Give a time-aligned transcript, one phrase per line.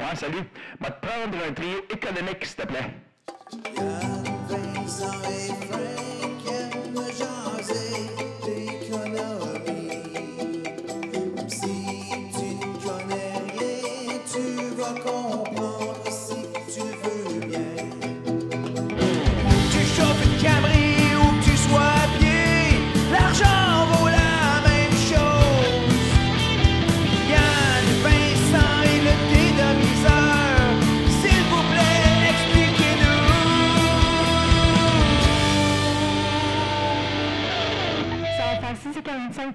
[0.00, 0.44] Ouais, salut.
[0.80, 4.09] Va te prendre un trio économique, s'il te plaît.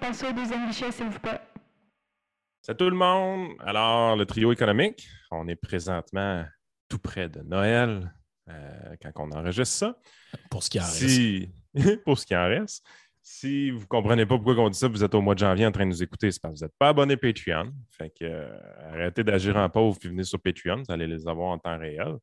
[0.07, 1.41] Passer au deuxième guichet, s'il vous plaît.
[2.61, 3.53] Salut tout le monde.
[3.59, 6.45] Alors, le trio économique, on est présentement
[6.87, 8.13] tout près de Noël
[8.49, 9.97] euh, quand on enregistre ça.
[10.51, 11.07] Pour ce qui en reste.
[11.07, 11.49] Si...
[12.05, 12.85] pour ce qui en reste.
[13.23, 15.65] Si vous ne comprenez pas pourquoi on dit ça, vous êtes au mois de janvier
[15.65, 17.73] en train de nous écouter, c'est parce que vous n'êtes pas abonné Patreon.
[17.89, 18.57] Fait que euh,
[18.91, 22.17] arrêtez d'agir en pauvre puis venez sur Patreon, vous allez les avoir en temps réel.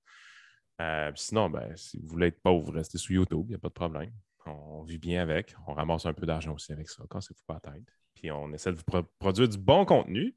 [0.81, 3.69] Euh, sinon, ben, si vous voulez être pauvre, restez sur YouTube, il n'y a pas
[3.69, 4.13] de problème.
[4.47, 5.55] On vit bien avec.
[5.67, 7.83] On ramasse un peu d'argent aussi avec ça, cassez-vous pas la tête.
[8.15, 10.35] Puis on essaie de vous pro- produire du bon contenu.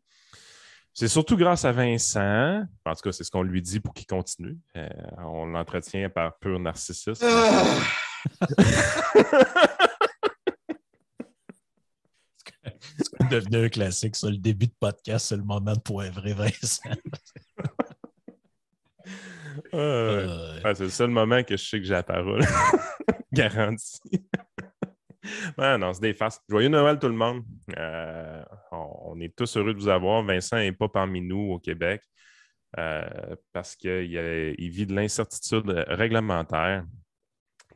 [0.93, 2.63] C'est surtout grâce à Vincent.
[2.85, 4.57] En tout cas, c'est ce qu'on lui dit pour qu'il continue.
[4.77, 7.25] Euh, on l'entretient par pur narcissisme.
[13.19, 14.29] C'est devenu un classique, ça.
[14.29, 16.89] Le début de podcast, c'est le moment de poivrer Vincent.
[19.73, 22.41] Euh, Ouais, c'est le seul moment que je sais que j'ai la parole.
[23.35, 23.99] Garanti.
[25.57, 26.15] ouais, non, c'est des.
[26.49, 27.43] Joyeux Noël, tout le monde.
[27.77, 30.23] Euh, on, est tous heureux de vous avoir.
[30.23, 32.01] Vincent n'est pas parmi nous au Québec
[32.77, 36.85] euh, parce qu'il il vit de l'incertitude réglementaire.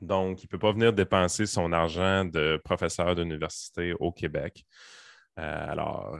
[0.01, 4.65] Donc, il ne peut pas venir dépenser son argent de professeur d'université au Québec.
[5.37, 6.17] Euh, alors,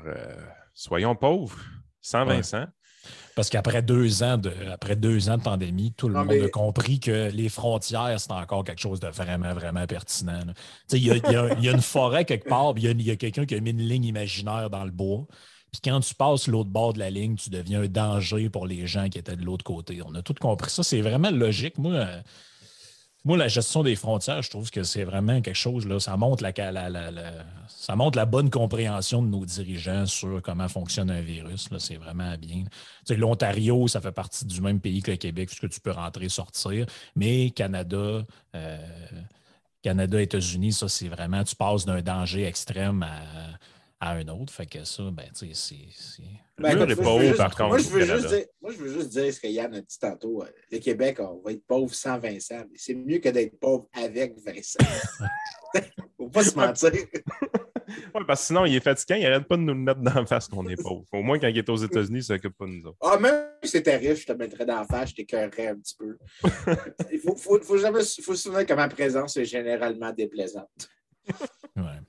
[0.74, 1.60] soyons pauvres,
[2.02, 2.36] sans Ouais.
[2.36, 2.66] Vincent.
[3.36, 6.44] Parce qu'après deux ans de après deux ans de pandémie, tout le Non, monde mais-
[6.44, 10.42] a compris que les frontières, c'est encore quelque chose de vraiment, vraiment pertinent.
[10.92, 12.90] Il y a, y a- il y a une forêt quelque part, puis il y
[12.90, 15.26] a, il y a quelqu'un qui a mis une ligne imaginaire dans le bois.
[15.72, 18.88] Puis quand tu passes l'autre bord de la ligne, tu deviens un danger pour les
[18.88, 20.02] gens qui étaient de l'autre côté.
[20.06, 20.82] On a tout compris ça.
[20.84, 21.78] C'est vraiment logique.
[21.78, 22.22] Moi, euh,
[23.30, 26.42] moi, la gestion des frontières, je trouve que c'est vraiment quelque chose, là, ça montre
[26.42, 26.52] la,
[27.68, 31.70] ça la bonne compréhension de nos dirigeants sur comment fonctionne un virus.
[31.78, 32.64] C'est vraiment bien.
[32.64, 32.70] Tu
[33.06, 36.28] sais, L'Ontario, ça fait partie du même pays que le Québec, puisque tu peux rentrer,
[36.28, 36.88] sortir.
[37.16, 38.26] Mais Canada,
[38.56, 38.78] euh,
[39.84, 43.22] Canada, États-Unis, ça, c'est vraiment, tu passes d'un danger extrême à,
[44.00, 44.54] à un autre.
[44.54, 46.24] Fait que ça, ben, tu sais, c'est-.
[46.58, 49.82] Ben, moi, je veux juste- dire, moi, je veux juste dire ce que Yann a
[49.82, 50.44] dit tantôt.
[50.44, 52.64] Euh, Le Québec, on va être pauvre sans Vincent.
[52.70, 54.80] Mais c'est mieux que d'être pauvre avec Vincent.
[56.18, 56.92] Faut pas se mentir.
[58.14, 60.26] Ouais, parce que sinon, il est fatiguant, il arrête pas de nous le mettre d'en
[60.26, 61.06] face qu'on est pauvre.
[61.12, 62.98] Au moins, quand il est aux États-Unis, il s'occupe pas de nous autres.
[63.02, 65.96] Ah, même si c'était riche, je te mettrais dans la face, je t'écœurerais un petit
[65.96, 66.18] peu.
[67.12, 70.90] Il faut, faut, faut jamais faut se souvenir que ma présence est généralement déplaisante.
[71.76, 72.00] Ouais.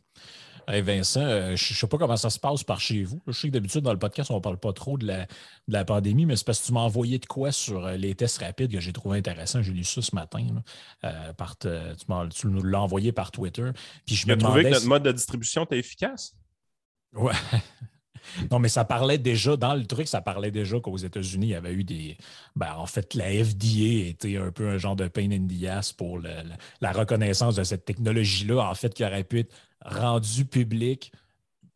[0.70, 3.20] Hey Vincent, euh, je ne sais pas comment ça se passe par chez vous.
[3.26, 5.72] Je sais que d'habitude, dans le podcast, on ne parle pas trop de la, de
[5.72, 8.38] la pandémie, mais c'est parce que tu m'as envoyé de quoi sur euh, les tests
[8.38, 9.62] rapides que j'ai trouvé intéressant.
[9.62, 10.46] J'ai lu ça ce matin.
[11.04, 11.68] Euh, par tu,
[12.44, 13.70] nous l'as envoyé par Twitter.
[14.06, 16.34] Puis je Tu as trouvé que notre mode de distribution était efficace?
[17.14, 17.32] Ouais.
[18.50, 21.54] Non, mais ça parlait déjà, dans le truc, ça parlait déjà qu'aux États-Unis, il y
[21.54, 22.18] avait eu des.
[22.54, 25.92] Ben, en fait, la FDA était un peu un genre de pain in the ass
[25.94, 29.54] pour le- le- la reconnaissance de cette technologie-là, en fait, qui aurait pu être
[29.84, 31.12] rendue publique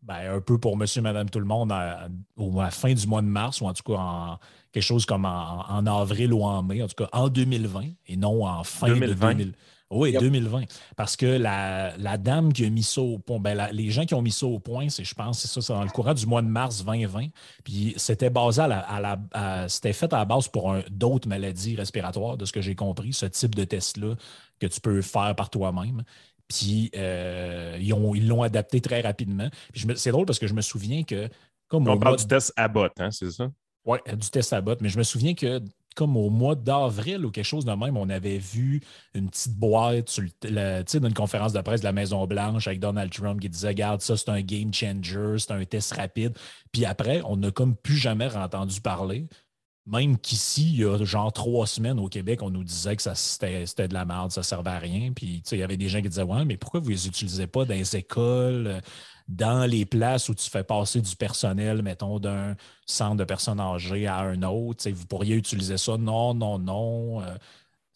[0.03, 3.27] ben, un peu pour monsieur, madame, tout le monde à, la fin du mois de
[3.27, 4.39] mars, ou en tout cas en
[4.71, 8.17] quelque chose comme en, en avril ou en mai, en tout cas en 2020, et
[8.19, 9.09] non en fin 2020.
[9.09, 9.55] de 2000.
[9.91, 10.21] Oui, Yep.
[10.23, 10.63] 2020.
[10.97, 14.05] Parce que la, la dame qui a mis ça au point, ben, la- les gens
[14.05, 16.15] qui ont mis ça au point, c'est, je pense, c'est ça, c'est dans le courant
[16.15, 17.29] du mois de mars 2020.
[17.63, 21.29] Puis c'était basé à la, à la- à- c'était fait à la base pour d'autres
[21.29, 24.17] maladies respiratoires, de ce que j'ai compris, ce type de test-là
[24.59, 26.03] que tu peux faire par toi-même.
[26.49, 29.49] Puis euh, ils, ont, ils l'ont adapté très rapidement.
[29.73, 31.29] Puis c'est drôle parce que je me souviens que
[31.69, 33.51] comme On parle mois du test Abbott, hein, c'est ça?
[33.87, 34.81] oui, du test à botte.
[34.81, 35.61] Mais je me souviens que,
[35.95, 38.81] comme au mois d'avril ou quelque chose de même, on avait vu
[39.15, 41.93] une petite boîte sur le, le- tu sais, dans une conférence de presse de la
[41.93, 45.93] Maison-Blanche avec Donald Trump qui disait Regarde, ça, c'est un game changer, c'est un test
[45.95, 46.37] rapide.
[46.73, 49.27] Puis après, on n'a comme plus jamais entendu parler.
[49.87, 53.89] Même qu'ici, il y a genre trois semaines au Québec, on nous disait que c'était,
[53.89, 55.13] de la merde, ça servait à rien.
[55.13, 57.67] Puis, il y avait des gens qui disaient Ouais, mais pourquoi vous les utilisez pas
[57.67, 58.81] dans les écoles,
[59.29, 64.07] dans les places où tu fais passer du personnel, mettons, d'un centre de personnes âgées
[64.07, 64.79] à un autre?
[64.79, 65.99] Tu sais, vous pourriez utiliser ça?
[65.99, 67.23] Non, non, non.
[67.23, 67.37] Euh,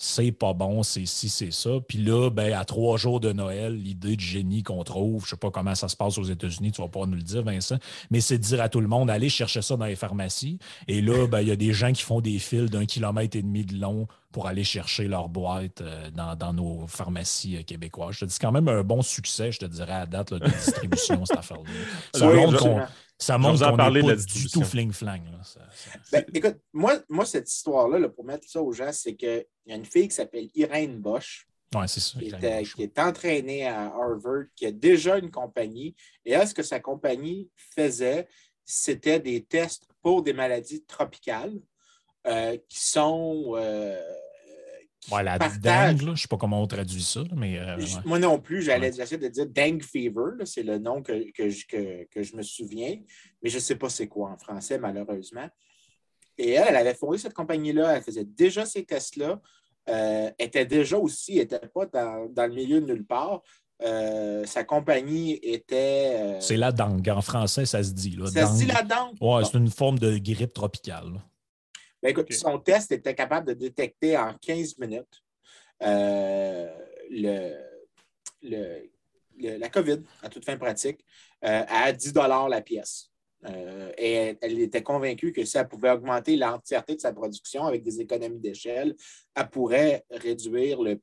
[0.01, 1.71] c'est pas bon, c'est ci, c'est ça.
[1.87, 5.37] Puis là, ben, à trois jours de Noël, l'idée de génie qu'on trouve, je sais
[5.37, 7.79] pas comment ça se passe aux États-Unis, tu vas pas nous le dire, Vincent,
[8.13, 10.61] mais c'est de dire à tout le monde, allez chercher ça dans les pharmacies.
[10.87, 13.43] Et là, ben, il y a des gens qui font des fils d'un kilomètre et
[13.43, 18.15] demi de long pour aller chercher leur boîte euh, dans, dans nos pharmacies euh, québécoises.
[18.15, 20.39] Je te dis, c'est quand même un bon succès, je te dirais, à date là,
[20.39, 21.71] de distribution, cette affaire-là.
[22.15, 22.81] Ça Oui, montre qu'on
[23.19, 25.23] ça montre qu'on n'est de pas du tout fling-flang.
[25.43, 25.61] Ça-
[26.13, 29.73] Ben, écoute, moi, moi, cette histoire-là, là, pour mettre ça aux gens, c'est qu'il y
[29.73, 32.19] a une fille qui s'appelle Irène Bosch, Ouais, c'est ça.
[32.19, 35.95] qui, est entraînée à Harvard, qui a déjà une compagnie.
[36.25, 38.27] Et là, ce que sa compagnie faisait,
[38.65, 41.61] c'était des tests pour des maladies tropicales
[42.27, 43.53] euh, qui sont.
[43.57, 44.01] euh,
[45.11, 47.85] Ouais, la dingue, je ne sais pas comment on traduit ça, mais euh, ouais.
[48.05, 49.17] Moi non plus, j'allais Ouais.
[49.19, 52.97] de dire Dengue Fever, c'est le nom que, que, je, que- que je me souviens,
[53.43, 55.49] mais je ne sais pas c'est quoi en français, malheureusement.
[56.37, 59.41] Et elle, elle avait fondé cette compagnie-là, elle faisait déjà ces tests-là,
[59.89, 63.43] euh, était déjà aussi, elle n'était pas dans, dans le milieu de nulle part.
[63.83, 66.37] Euh, sa compagnie était.
[66.41, 67.09] c'est la dengue.
[67.09, 68.17] En français, ça se dit.
[68.17, 69.13] Là, ça se dit la dengue?
[69.13, 69.45] Ouais, Bon.
[69.45, 71.13] c'est une forme de grippe tropicale.
[71.15, 71.21] là.
[72.03, 75.23] Ben, écoute, son test était capable de détecter en 15 minutes
[75.83, 76.69] euh,
[77.11, 77.57] le,
[78.43, 78.91] le-
[79.39, 81.05] le- la COVID, à toute fin pratique,
[81.45, 82.13] euh, à 10
[82.51, 83.11] la pièce.
[83.45, 87.65] Euh, et elle, elle était convaincue que si elle pouvait augmenter l'entièreté de sa production
[87.67, 88.97] avec des économies d'échelle,
[89.35, 91.01] elle pourrait réduire le,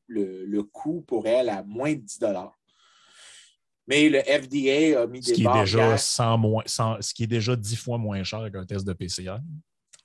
[0.63, 2.19] coût pour elle à moins de 10
[3.87, 5.99] Mais le FDA a mis Ce des qui, est déjà barrières.
[5.99, 9.37] 100 moins, 100 ce qui est déjà 10 fois moins cher qu'un test de PCR.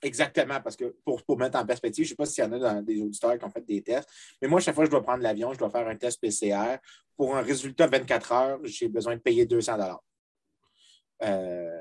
[0.03, 2.51] Exactement, parce que pour, pour mettre en perspective, je ne sais pas s'il y en
[2.53, 4.09] a dans des auditeurs qui ont fait des tests,
[4.41, 6.77] mais moi, chaque fois que je dois prendre l'avion, je dois faire un test PCR.
[7.15, 9.77] Pour un résultat 24 heures, j'ai besoin de payer 200
[11.23, 11.79] Euh,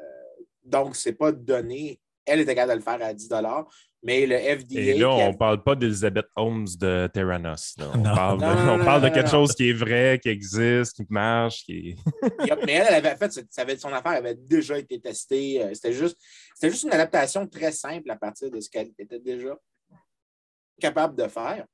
[0.65, 1.99] Donc, ce n'est pas donné.
[2.27, 3.29] Elle était capable de le faire à 10
[4.03, 4.81] mais le FDA.
[4.81, 7.75] Et là, on a- ne parle pas d'Elizabeth Holmes de Terranos.
[7.79, 8.15] On Non.
[8.15, 9.31] parle de, Non, non, on non, parle de non, quelque non.
[9.31, 11.97] chose qui est vrai, qui existe, qui marche, qui.
[12.47, 15.63] Yep, mais elle, elle avait fait, ça avait- son affaire avait déjà été testée.
[15.63, 16.17] Euh, C'était juste,
[16.55, 19.57] c'était juste une adaptation très simple à partir de ce qu'elle était déjà
[20.81, 21.67] capable de faire.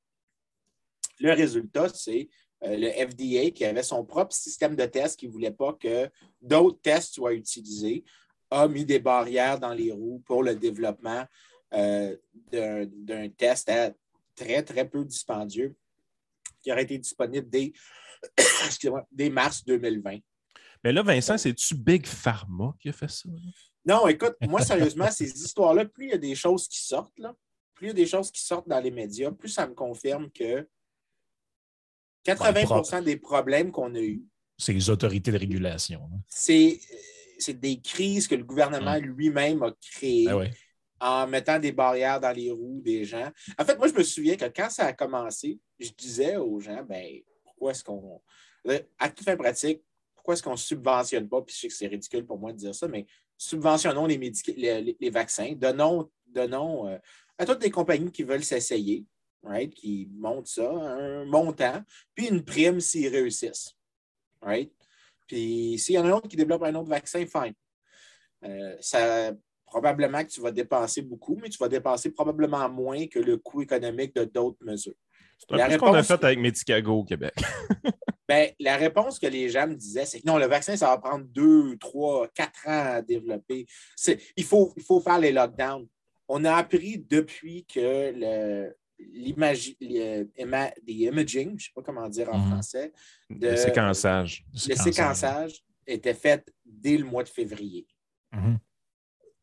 [1.19, 2.27] Le résultat, c'est
[2.63, 6.09] euh, le FDA qui avait son propre système de test qui ne voulait pas que
[6.41, 8.03] d'autres tests soient utilisés,
[8.49, 11.25] a mis des barrières dans les roues pour le développement euh,
[11.71, 13.91] d'un d'un test à
[14.35, 15.75] très, très peu dispendieux
[16.61, 17.73] qui aurait été disponible dès,
[19.29, 20.19] mars 2020.
[20.83, 23.29] Mais là, Vincent, c'est-tu Big Pharma qui a fait ça?
[23.85, 27.35] Non, écoute, moi, sérieusement, ces histoires-là, plus il y a des choses qui sortent, là,
[27.73, 30.29] plus il y a des choses qui sortent dans les médias, plus ça me confirme
[30.31, 30.67] que
[32.25, 34.23] 80% des problèmes qu'on a eus,
[34.57, 36.09] C'est les autorités de régulation.
[36.13, 36.19] hein.
[36.29, 36.79] c'est
[37.53, 40.51] des crises que le gouvernement lui-même a créées ouais.
[40.99, 43.31] En mettant des barrières dans les roues des gens.
[43.57, 46.83] En fait, moi, je me souviens que quand ça a commencé, je disais aux gens,
[46.83, 48.21] ben, pourquoi est-ce qu'on.
[48.99, 49.83] À toute fin pratique,
[50.15, 52.57] pourquoi est-ce qu'on ne subventionne pas, puis je sais que c'est ridicule pour moi de
[52.57, 53.05] dire ça, mais
[53.37, 56.97] subventionnons les- les vaccins, donnons, donnons euh,
[57.37, 59.05] à toutes les compagnies qui veulent s'essayer,
[59.43, 61.81] right, qui montent ça, un montant,
[62.13, 63.73] puis une prime s'ils réussissent.
[64.41, 64.71] Right?
[65.27, 67.53] Puis s'il y en a un autre qui développe un autre vaccin, fine.
[68.43, 69.31] Euh, ça,
[69.67, 73.61] probablement que tu vas dépenser beaucoup, mais tu vas dépenser probablement moins que le coût
[73.61, 74.95] économique de d'autres mesures.
[75.37, 77.33] C'est un La peu ce qu'on a réponse- fait avec Medicago au Québec.
[78.29, 80.97] Ben, la réponse que les gens me disaient, c'est que non, le vaccin, ça va
[80.97, 83.65] prendre deux, trois, quatre ans à développer.
[84.35, 85.87] Il faut, il faut faire les lockdowns.
[86.27, 91.81] On a appris depuis que le, l'imagi- le- ima- the imaging, je ne sais pas
[91.83, 92.49] comment dire en Mhm.
[92.51, 92.91] français,
[93.29, 94.45] de- Le séquençage.
[94.51, 94.93] le Séquençage.
[94.93, 97.87] séquençage était fait dès le mois de février.
[98.33, 98.57] Mhm.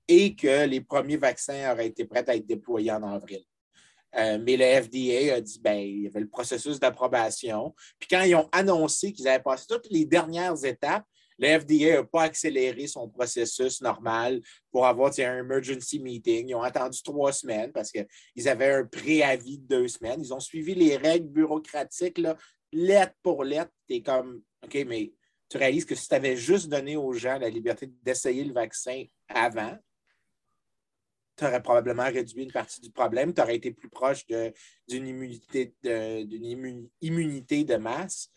[0.09, 3.45] Et que les premiers vaccins auraient été prêts à être déployés en avril.
[4.17, 7.75] Euh, mais le FDA a dit, ben, il y avait le processus d'approbation.
[7.99, 11.05] Puis quand ils ont annoncé qu'ils avaient passé toutes les dernières étapes,
[11.37, 16.49] le FDA n'a pas accéléré son processus normal pour avoir un emergency meeting.
[16.49, 20.21] Ils ont attendu trois semaines parce qu'ils avaient un préavis de deux semaines.
[20.21, 22.37] Ils ont suivi les règles bureaucratiques, là,
[22.73, 23.73] lettre pour lettre.
[23.89, 25.13] Tu comme, OK, mais
[25.49, 29.05] tu réalises que si tu avais juste donné aux gens la liberté d'essayer le vaccin
[29.29, 29.77] avant,
[31.37, 33.33] tu aurais probablement réduit une partie du problème.
[33.35, 38.29] Tu aurais été plus proche d'une immunité, de, d'une immu- immunité de masse.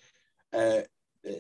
[0.55, 0.81] Euh,
[1.25, 1.31] euh,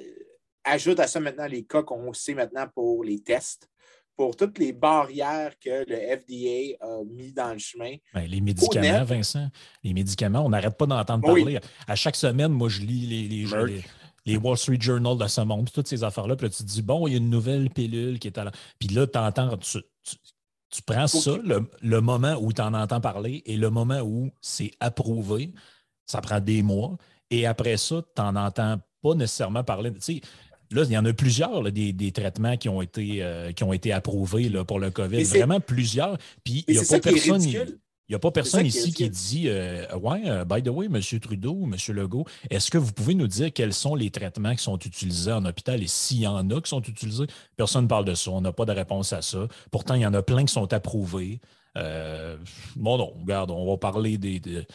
[0.63, 3.69] ajoute à ça maintenant les cas qu'on sait maintenant pour les tests,
[4.15, 7.95] pour toutes les barrières que le FDA a mis dans le chemin.
[8.13, 9.03] Ben, les médicaments.
[9.05, 9.47] Vincent,
[9.83, 11.43] les médicaments, on n'arrête pas d'entendre Oui.
[11.43, 11.59] parler.
[11.87, 13.45] À chaque semaine, moi, je lis les, les,
[13.75, 13.83] les-
[14.25, 16.35] les Wall Street Journal de ce monde, puis toutes ces affaires-là.
[16.35, 18.43] Puis là, tu te dis, bon, il y a une nouvelle pilule qui est à
[18.43, 18.51] la.
[18.77, 20.15] Puis là, tu entends, tu, tu-
[20.69, 24.29] tu prends ça, le, le moment où tu en entends parler et le moment où
[24.41, 25.51] c'est approuvé.
[26.05, 26.97] Ça prend des mois.
[27.29, 29.91] Et après ça, tu n'en entends pas nécessairement parler.
[29.93, 30.21] Tu sais,
[30.71, 33.63] là, il y en a plusieurs, là, des, des traitements qui ont été, euh, qui
[33.63, 35.23] ont été approuvés là, pour le COVID.
[35.23, 36.17] Vraiment plusieurs.
[36.43, 37.33] Puis il n'y a pas qui personne.
[37.41, 37.79] ridicule.
[38.09, 41.01] Il n'y a pas personne ici qui dit euh, Ouais, euh, by the way, M.
[41.19, 41.75] Trudeau, M.
[41.93, 45.43] Legault, est-ce que vous pouvez nous dire quels sont les traitements qui sont utilisés en
[45.43, 47.25] hôpital et s'il y en a qui sont utilisés?
[47.57, 48.31] Personne ne parle de ça.
[48.31, 49.47] On n'a pas de réponse à ça.
[49.71, 51.41] Pourtant, il y en a plein qui sont approuvés.
[51.77, 52.37] Euh,
[52.77, 54.39] bon, non, regarde, on va parler des.
[54.39, 54.65] des-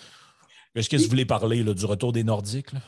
[0.74, 2.72] Qu'est-ce que vous voulez parler là, du retour des Nordiques?
[2.72, 2.80] là?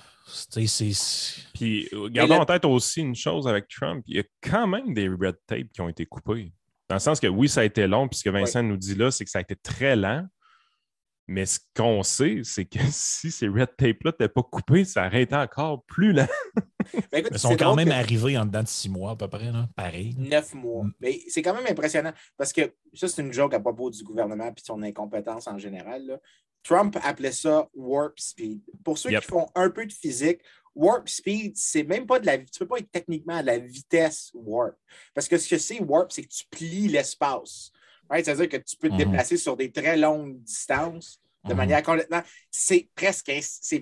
[1.54, 4.02] Puis, gardons en tête aussi une chose avec Trump.
[4.08, 6.50] Il y a quand même des red tape qui ont été coupés.
[6.88, 8.08] Dans le sens que oui, ça a été long.
[8.08, 10.26] Puis ce que Vincent nous dit là, c'est que ça a été très lent.
[11.26, 15.22] Mais ce qu'on sait, c'est que si ces red tapes-là n'étaient pas coupés, ça aurait
[15.22, 16.28] été encore plus lent.
[17.10, 19.26] Ben, écoute, Ils sont quand même que- arrivés en dedans de six mois à peu
[19.26, 19.66] près, là.
[19.74, 20.14] pareil.
[20.18, 20.84] Neuf mois.
[20.84, 20.92] Mm.
[21.00, 24.48] Mais c'est quand même impressionnant parce que ça, c'est une joke à propos du gouvernement
[24.48, 26.04] et de son incompétence en général.
[26.06, 26.18] là.
[26.62, 28.60] Trump appelait ça warp speed.
[28.84, 29.22] Pour ceux Yep.
[29.22, 30.40] qui font un peu de physique,
[30.74, 32.38] warp speed, c'est même pas de la.
[32.38, 34.74] Tu peux pas être techniquement à la vitesse warp.
[35.14, 37.70] Parce que ce que c'est warp, c'est que tu plies l'espace.
[38.10, 38.24] Right?
[38.24, 38.98] C'est-à-dire que tu peux te Mhm.
[38.98, 41.56] déplacer sur des très longues distances de Mhm.
[41.56, 42.22] manière complètement.
[42.50, 43.30] C'est presque,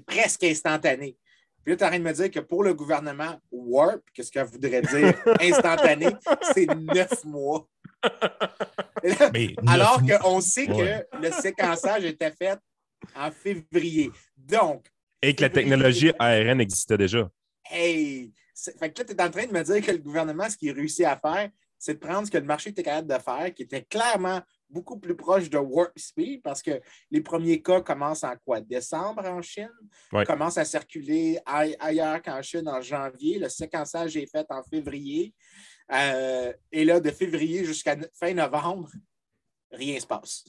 [0.06, 1.16] presque instantané.
[1.64, 4.30] Puis là, tu es en train de me dire que pour le gouvernement, warp, qu'est-ce
[4.32, 5.14] que ça voudrait dire?
[5.40, 6.14] Instantané,
[6.54, 7.68] c'est neuf mois.
[9.04, 11.06] Et là, Mais alors qu'on sait Ouais.
[11.12, 12.58] que le séquençage était fait
[13.14, 14.10] en février.
[14.36, 14.86] Donc,
[15.22, 17.30] Et que la technologie ARN existait déjà.
[17.70, 18.32] hey,
[18.78, 20.72] fait que là, tu es en train de me dire que le gouvernement, ce qu'il
[20.72, 23.62] réussit à faire, c'est de prendre ce que le marché était capable de faire, qui
[23.62, 28.34] était clairement beaucoup plus proche de Warp Speed, parce que les premiers cas commencent en
[28.44, 28.60] quoi?
[28.60, 29.70] Décembre en Chine?
[30.12, 30.24] Ouais.
[30.24, 33.38] Commencent à circuler ai- ailleurs qu'en Chine en janvier.
[33.38, 35.34] Le séquençage est fait en février.
[35.92, 38.90] Euh, et là, de février jusqu'à fin novembre,
[39.72, 40.44] rien ne se passe.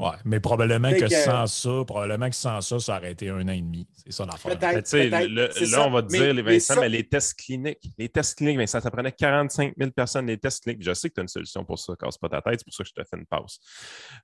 [0.00, 3.42] Ouais, mais probablement que, que- sans ça, probablement que sans ça, ça aurait été un
[3.48, 3.88] an et demi.
[3.92, 4.52] C'est ça l'affaire.
[4.56, 5.86] Là, ça.
[5.88, 7.90] on va te Mais- dire, les mais Vincent, ça- mais les tests cliniques.
[7.98, 10.84] Les tests cliniques, Vincent, ça prenait 45 000 personnes, les tests cliniques.
[10.84, 12.74] Je sais que tu as une solution pour ça, casse pas ta tête, c'est pour
[12.74, 13.58] ça que je te fais une pause.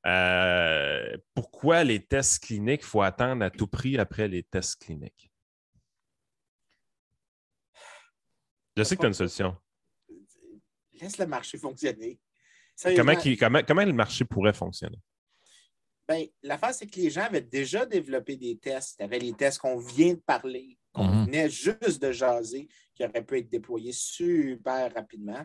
[0.07, 5.29] Euh, pourquoi les tests cliniques, il faut attendre à tout prix après les tests cliniques?
[8.77, 9.57] Je sais que tu as une solution.
[11.01, 12.21] Laisse le marché fonctionner.
[12.95, 14.99] Comment le marché pourrait fonctionner?
[16.09, 18.97] Ben, l'affaire, c'est que les gens avaient déjà développé des tests.
[18.99, 21.25] Il y avait les tests qu'on vient de parler, qu'on Mhm.
[21.27, 25.45] venait juste de jaser, qui auraient pu être déployés super rapidement.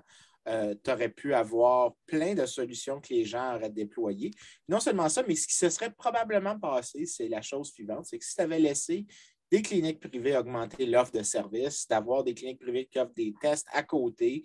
[0.83, 4.31] tu aurais pu avoir plein de solutions que les gens auraient déployées.
[4.67, 8.17] Non seulement ça, mais ce qui se serait probablement passé, c'est la chose suivante, c'est
[8.17, 9.05] que si tu avais laissé
[9.51, 13.67] des cliniques privées augmenter l'offre de services, d'avoir des cliniques privées qui offrent des tests
[13.71, 14.41] à côté,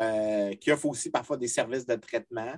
[0.00, 2.54] euh, qui offrent aussi parfois des services de traitement,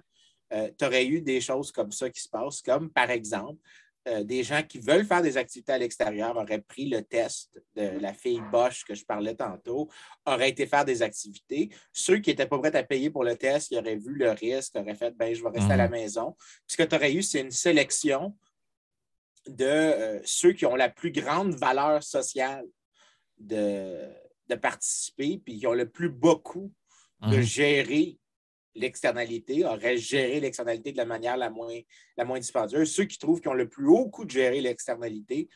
[0.50, 3.60] tu aurais eu des choses comme ça qui se passent, comme par exemple,
[4.08, 7.98] euh, des gens qui veulent faire des activités à l'extérieur auraient pris le test de
[7.98, 9.88] la fille Bosch que je parlais tantôt,
[10.24, 11.70] auraient été faire des activités.
[11.92, 14.76] Ceux qui n'étaient pas prêts à payer pour le test, ils auraient vu le risque,
[14.76, 16.36] auraient fait ben, je vais rester à la maison.
[16.38, 18.36] Puis ce que tu aurais eu, c'est une sélection
[19.48, 22.64] de euh, ceux qui ont la plus grande valeur sociale
[23.38, 24.08] de,
[24.48, 26.72] de participer, puis qui ont le plus bas coût
[27.22, 27.42] de Mhm.
[27.42, 28.18] gérer
[28.76, 31.80] l'externalité, auraient géré l'externalité de la manière la moins,
[32.16, 32.92] la moins dispendieuse.
[32.92, 35.48] Ceux qui trouvent qu'ils ont le plus haut coût de gérer l'externalité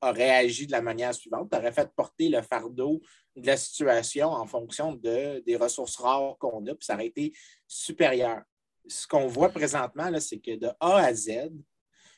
[0.00, 3.00] auraient agi de la manière suivante, auraient fait porter le fardeau
[3.36, 7.32] de la situation en fonction de, des ressources rares qu'on a, puis ça aurait été
[7.68, 8.42] supérieur.
[8.88, 11.50] Ce qu'on voit présentement, c'est que de A à Z,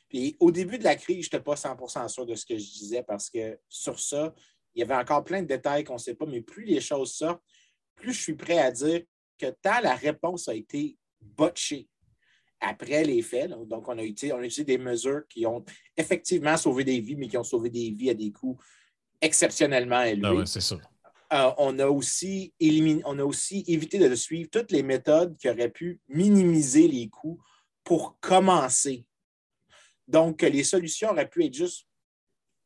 [0.09, 2.71] puis au début de la crise, je n'étais pas 100% sûr de ce que je
[2.71, 4.33] disais parce que sur ça,
[4.73, 7.13] il y avait encore plein de détails qu'on ne sait pas, mais plus les choses
[7.13, 7.43] sortent,
[7.95, 9.03] plus je suis prêt à dire
[9.37, 11.87] que tant la réponse a été botchée
[12.61, 15.63] après les faits, donc on a, utilisé, on a utilisé des mesures qui ont
[15.95, 18.57] effectivement sauvé des vies, mais qui ont sauvé des vies à des coûts
[19.21, 20.27] exceptionnellement élevés.
[20.27, 20.77] Ah ouais, c'est ça.
[21.33, 25.49] Euh, on, a aussi éliminé, on a aussi évité de suivre toutes les méthodes qui
[25.49, 27.41] auraient pu minimiser les coûts
[27.83, 29.05] pour commencer.
[30.07, 31.87] Donc, les solutions auraient pu être juste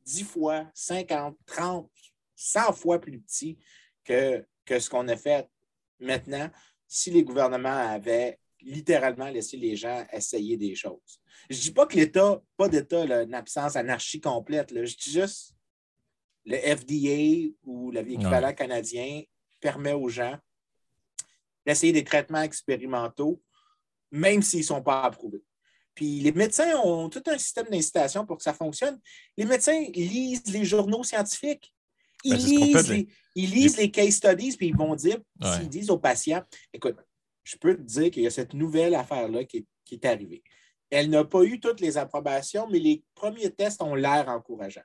[0.06, 1.90] 10 fois, 50, 30,
[2.36, 3.58] 100 fois plus petits
[4.04, 5.48] que, que ce qu'on a fait
[6.00, 6.50] maintenant
[6.88, 11.22] si les gouvernements avaient littéralement laissé les gens essayer des choses.
[11.50, 14.72] Je ne dis pas que l'État, pas d'État, une absence anarchie complète.
[14.72, 14.86] là.
[14.86, 15.56] Je dis juste
[16.46, 19.22] le FDA ou l'équivalent canadien
[19.62, 20.38] permet aux gens
[21.66, 23.42] d'essayer des traitements expérimentaux,
[24.12, 25.44] même s'ils ne sont pas approuvés.
[25.94, 29.00] Puis les médecins ont tout un système d'incitation pour que ça fonctionne.
[29.38, 31.74] Les médecins lisent les journaux scientifiques.
[32.24, 35.18] Ils, Ben, qu'on lisent, fait, les, ils lisent les case studies, puis ils vont dire,
[35.42, 35.58] Ouais.
[35.58, 36.98] s'ils disent aux patients, écoute,
[37.44, 40.44] je peux te dire qu'il y a cette nouvelle affaire-là qui, est- qui est arrivée.
[40.90, 44.82] Elle n'a pas eu toutes les approbations, mais les premiers tests ont l'air encourageants.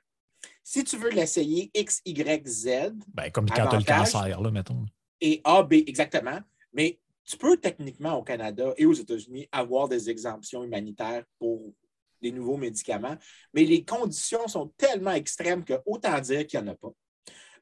[0.63, 4.51] Si tu veux l'essayer X, Y, Z Ben, comme quand tu as le cancer, là,
[4.51, 4.85] mettons.
[5.21, 6.39] et A, B, exactement,
[6.73, 11.73] mais tu peux techniquement au Canada et aux États-Unis avoir des exemptions humanitaires pour
[12.21, 13.17] les nouveaux médicaments,
[13.53, 16.91] mais les conditions sont tellement extrêmes que autant dire qu'il n'y en a pas.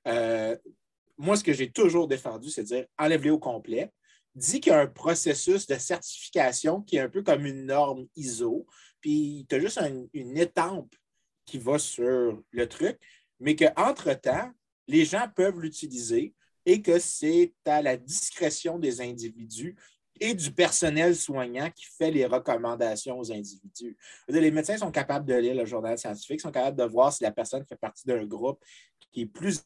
[0.08, 0.56] Euh,
[1.18, 3.92] moi, ce que j'ai toujours défendu, c'est de dire enlève-les au complet.
[4.36, 8.08] Dis qu'il y a un processus de certification qui est un peu comme une norme
[8.16, 8.66] ISO,
[9.00, 10.94] puis tu as juste un- une étampe
[11.46, 12.98] qui va sur le truc,
[13.40, 14.52] mais qu'entre-temps,
[14.88, 16.34] les gens peuvent l'utiliser
[16.66, 19.76] et que c'est à la discrétion des individus
[20.20, 23.98] et du personnel soignant qui fait les recommandations aux individus.
[24.28, 27.32] Les médecins sont capables de lire le journal scientifique, sont capables de voir si la
[27.32, 28.64] personne fait partie d'un groupe
[29.12, 29.62] qui est plus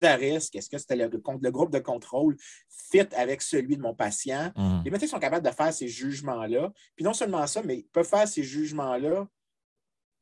[0.00, 2.36] Est-ce que c'était le, le groupe de contrôle
[2.68, 4.52] fit avec celui de mon patient?
[4.56, 4.82] Mhm.
[4.84, 6.72] Les médecins sont capables de faire ces jugements-là.
[6.94, 9.28] Puis non seulement ça, mais ils peuvent faire ces jugements-là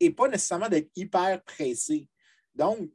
[0.01, 2.09] et pas nécessairement d'être hyper pressés.
[2.55, 2.91] Donc,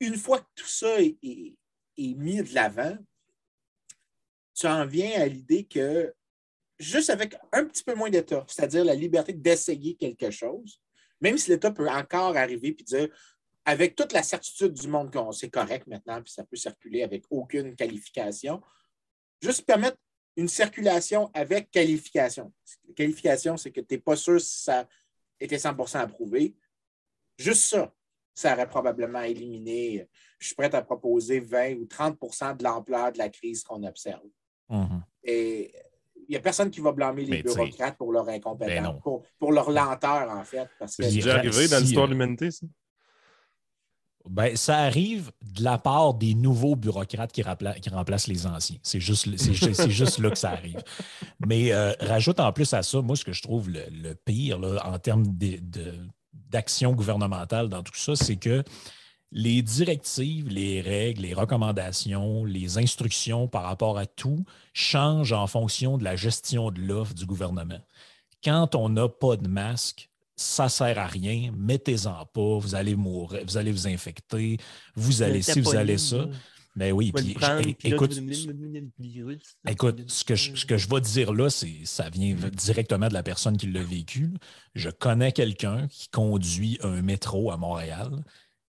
[0.00, 1.56] une fois que tout ça est, est-
[1.98, 2.96] est mis de l'avant,
[4.54, 6.12] tu en viens à l'idée que
[6.78, 10.80] juste avec un petit peu moins d'État, c'est-à-dire la liberté d'essayer quelque chose,
[11.20, 13.08] même si l'État peut encore arriver et dire
[13.64, 17.24] avec toute la certitude du monde qu'on c'est correct maintenant, puis ça peut circuler avec
[17.30, 18.60] aucune qualification,
[19.40, 19.98] juste permettre
[20.36, 22.52] une circulation avec qualification.
[22.96, 24.88] Qualification, c'est que tu n'es pas sûr si ça
[25.38, 26.56] était 100% approuvé.
[27.38, 27.92] Juste ça,
[28.34, 33.18] ça aurait probablement éliminé, je suis prêt à proposer 20 ou 30% de l'ampleur de
[33.18, 34.26] la crise qu'on observe.
[34.68, 35.04] Mhm.
[35.24, 35.72] Et
[36.16, 39.22] il n'y a personne qui va blâmer les Mais bureaucrates pour leur ben incompétence, pour,
[39.38, 40.68] pour leur lenteur, en fait.
[40.78, 42.66] Parce que Je C'est déjà arrivé dans l'histoire euh, de l'humanité, ça?
[44.28, 47.42] Ben, ça arrive de la part des nouveaux bureaucrates qui,
[47.80, 48.76] qui remplacent les anciens.
[48.82, 50.82] C'est juste, là que ça arrive.
[51.46, 54.58] Mais euh, rajoute en plus à ça, moi, ce que je trouve le, le pire
[54.58, 55.26] là, en termes
[56.50, 58.62] d'action gouvernementale dans tout ça, c'est que
[59.32, 65.96] les directives, les règles, les recommandations, les instructions par rapport à tout changent en fonction
[65.96, 67.80] de la gestion de l'offre du gouvernement.
[68.44, 70.10] Quand on n'a pas de masque,
[70.42, 74.58] ça ne sert à rien, mettez-en pas, vous allez mourir, vous allez vous infecter,
[74.94, 76.26] vous allez ci, vous allez ça.
[76.74, 77.36] Ben oui, puis
[77.84, 78.18] écoute,
[79.66, 83.12] écoute, ce que, je, ce que je vais dire là, c'est ça vient directement de
[83.12, 84.32] la personne qui l'a vécu.
[84.74, 88.24] Je connais quelqu'un qui conduit un métro à Montréal,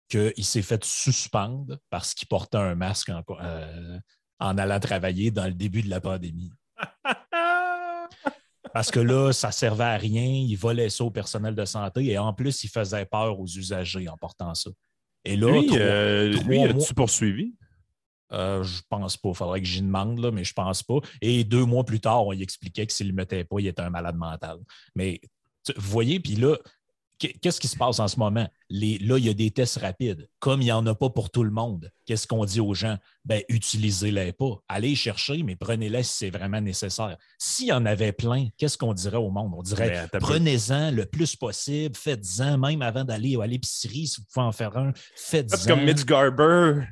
[0.09, 3.99] qu'il s'est fait suspendre parce qu'il portait un masque en, euh,
[4.39, 6.53] en allant travailler dans le début de la pandémie.
[8.73, 12.19] Parce que là, ça servait à rien, il volait ça au personnel de santé et
[12.19, 14.71] en plus, il faisait peur aux usagers en portant ça.
[15.25, 17.55] Et là, Lui, trois- euh, trois lui mois- as-tu poursuivu?
[18.33, 19.31] euh, je pense pas.
[19.31, 20.99] Il faudrait que j'y demande, là, mais je pense pas.
[21.23, 23.67] Et deux mois plus tard, on lui expliquait que s'il ne le mettait pas, il
[23.67, 24.59] était un malade mental.
[24.95, 25.21] Mais
[25.77, 26.57] vous voyez, puis là,
[27.19, 28.49] qu'est-ce qui se passe en ce moment?
[28.71, 30.29] Les, là, il y a des tests rapides.
[30.39, 32.97] Comme il n'y en a pas pour tout le monde, qu'est-ce qu'on dit aux gens?
[33.25, 34.63] Ben, utilisez-les pas.
[34.69, 37.17] Allez chercher, mais prenez-les si c'est vraiment nécessaire.
[37.39, 39.53] S'il y en avait plein, qu'est-ce qu'on dirait au monde?
[39.57, 40.19] On dirait peu.
[40.19, 44.77] prenez-en le plus possible, faites-en, même avant d'aller à l'épicerie, si vous pouvez en faire
[44.77, 45.57] un, faites-en.
[45.57, 46.85] Faites comme Mitch Garber.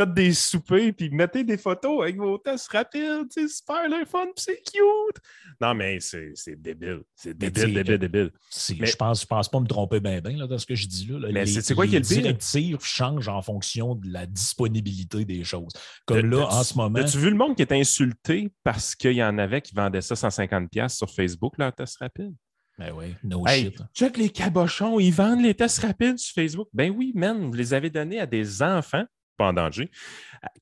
[0.00, 3.26] Faites des soupers, puis mettez des photos avec vos tests rapides.
[3.28, 5.22] C'est super le fun, puis c'est cute.
[5.60, 7.02] Non, mais c'est débile.
[7.14, 8.30] C'est débile, débile, débile.
[8.78, 11.06] Mais- Je pense, je pense pas me tromper bien bien dans ce que je dis
[11.06, 11.18] là.
[11.18, 11.28] là.
[11.32, 15.72] Mais c'est- quoi qui est le directives changent en fonction de la disponibilité des choses.
[16.06, 19.22] Comme là, en ce moment, As-tu vu le monde qui est insulté parce qu'il y
[19.22, 22.34] en avait qui vendaient ça 150$ sur Facebook, leur test rapide?
[22.78, 23.82] ben oui, no Hey, shit.
[23.94, 26.68] check les cabochons, ils vendent les tests rapides sur Facebook.
[26.72, 29.04] Ben oui, man, vous les avez donnés à des enfants,
[29.40, 29.90] pas en danger,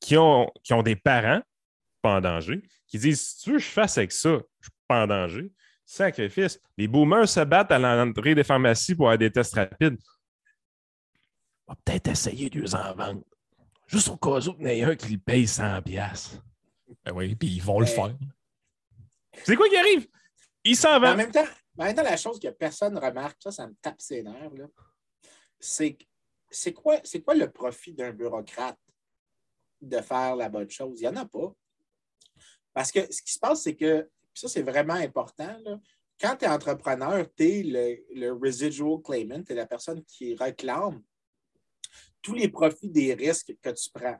[0.00, 1.42] qui ont, qui ont des parents,
[2.00, 4.72] pas en danger, qui disent si tu veux que je fasse avec ça, je suis
[4.86, 5.52] pas en danger.
[5.84, 6.60] Sacrifice.
[6.76, 9.98] Les boomers se battent à l'entrée des pharmacies pour avoir des tests rapides.
[11.66, 13.22] On va peut-être essayer de les en vendre.
[13.88, 15.82] Juste au cas où il y en ait un qui le paye 100$.
[15.82, 16.42] piastres.
[17.04, 18.14] Ben oui, puis ils vont le Mais- faire.
[19.44, 20.06] C'est quoi qui arrive?
[20.62, 21.46] Ils s'en Mais en même temps,
[21.78, 24.50] en même temps, la chose que personne ne remarque, ça, ça me tape ses nerfs,
[24.54, 24.66] là,
[25.58, 26.04] c'est que-
[26.50, 28.78] c'est quoi, c'est quoi le profit d'un bureaucrate
[29.80, 31.00] de faire la bonne chose?
[31.00, 31.54] Il n'y en a pas.
[32.72, 35.56] Parce que ce qui se passe, c'est que, ça, c'est vraiment important,
[36.20, 40.34] quand tu es entrepreneur, tu es le, le residual claimant, tu es la personne qui
[40.34, 41.02] réclame
[42.22, 44.18] tous les profits des risques que tu prends.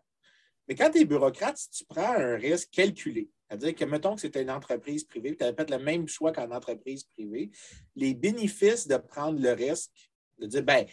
[0.67, 4.21] Mais quand tu es bureaucrate, si tu prends un risque calculé, c'est-à-dire que, mettons que
[4.21, 7.51] c'était une entreprise privée, tu avais fait le même choix qu'en entreprise privée,
[7.97, 9.91] les bénéfices de prendre le risque,
[10.39, 10.87] de dire, ben,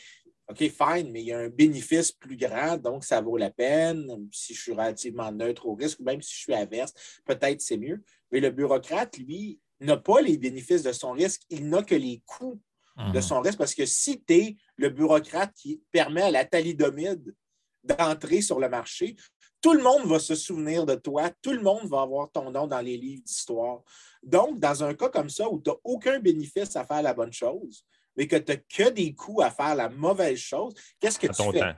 [0.48, 4.28] OK, fine, mais il y a un bénéfice plus grand, donc ça vaut la peine.
[4.32, 6.94] Si je suis relativement neutre au risque, ou même si je suis averse,
[7.26, 8.04] peut-être c'est mieux.
[8.32, 12.22] Mais le bureaucrate, lui, n'a pas les bénéfices de son risque, il n'a que les
[12.26, 12.62] coûts
[12.98, 13.22] de Mhm.
[13.22, 17.36] son risque parce que si tu es le bureaucrate qui permet à la thalidomide
[17.84, 19.16] d'entrer sur le marché,
[19.62, 22.68] tout le monde va se souvenir de toi, tout le monde va avoir ton nom
[22.68, 23.82] dans les livres d'histoire.
[24.24, 27.34] Donc, dans un cas comme ça où tu n'as aucun bénéfice à faire la bonne
[27.34, 27.84] chose,
[28.16, 31.34] mais que tu n'as que des coûts à faire la mauvaise chose, qu'est-ce que À
[31.34, 31.60] tu fais?
[31.60, 31.74] temps.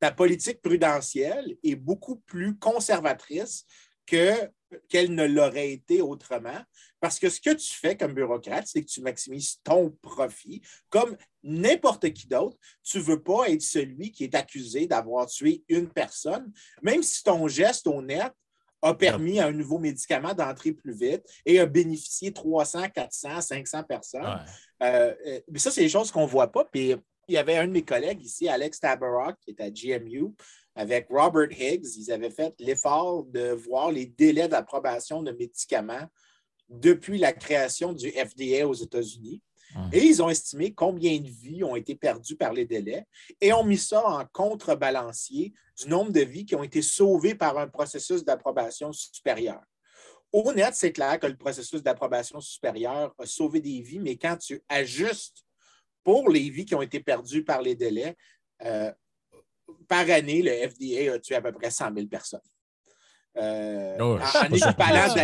[0.00, 3.64] ta politique prudentielle est beaucoup plus conservatrice
[4.06, 4.50] que
[4.88, 6.62] qu'elle ne l'aurait été autrement.
[7.00, 10.62] Parce que ce que tu fais comme bureaucrate, c'est que tu maximises ton profit.
[10.88, 15.64] Comme n'importe qui d'autre, tu ne veux pas être celui qui est accusé d'avoir tué
[15.68, 18.32] une personne, même si ton geste honnête
[18.82, 23.82] a permis à un nouveau médicament d'entrer plus vite et a bénéficié 300, 400, 500
[23.84, 24.22] personnes.
[24.22, 24.86] Ouais.
[24.86, 26.64] Euh, euh, mais ça, c'est des choses qu'on ne voit pas.
[26.64, 26.94] Puis
[27.28, 30.32] il y avait un de mes collègues ici, Alex Tabarrok, qui est à GMU,
[30.74, 31.86] avec Robert Higgs.
[31.96, 36.06] Ils avaient fait l'effort de voir les délais d'approbation de médicaments
[36.68, 39.42] depuis la création du FDA aux États-Unis.
[39.74, 39.90] Mhm.
[39.92, 43.06] Et ils ont estimé combien de vies ont été perdues par les délais
[43.40, 47.56] et ont mis ça en contrebalancier du nombre de vies qui ont été sauvées par
[47.58, 49.60] un processus d'approbation supérieur.
[50.32, 54.36] Au net, c'est clair que le processus d'approbation supérieure a sauvé des vies, mais quand
[54.36, 55.44] tu ajustes
[56.04, 58.16] pour les vies qui ont été perdues par les délais,
[58.64, 58.92] euh,
[59.88, 62.40] par année, le FDA a tué à peu près 100 000 personnes.
[63.36, 65.20] Euh, Oh, en- en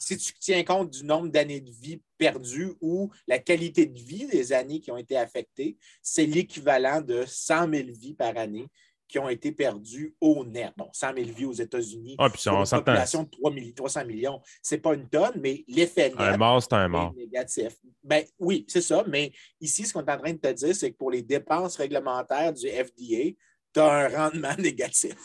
[0.00, 4.26] si tu tiens compte du nombre d'années de vie perdues ou la qualité de vie
[4.26, 8.66] des années qui ont été affectées, c'est l'équivalent de 100 000 vies par année
[9.06, 10.72] qui ont été perdues au net.
[10.76, 12.14] Bon, 100 000 vies aux États-Unis.
[12.18, 12.84] Ah, puis Pour on une s'entend.
[12.84, 16.36] population de 3 milli- 300 millions, ce n'est pas une tonne, mais l'effet net Un
[16.36, 17.12] mort, c'est un mort.
[17.16, 17.76] est négatif.
[18.04, 20.92] Ben, oui, c'est ça, mais ici, ce qu'on est en train de te dire, c'est
[20.92, 23.34] que pour les dépenses réglementaires du FDA,
[23.74, 25.16] tu as un rendement négatif.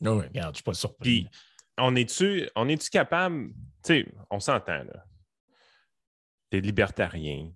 [0.00, 1.22] Oui, regarde, je ne suis pas surpris.
[1.22, 1.28] Puis,
[1.78, 5.04] on est-tu on est capable, tu sais, on s'entend, là.
[6.50, 7.52] T'es libertarien.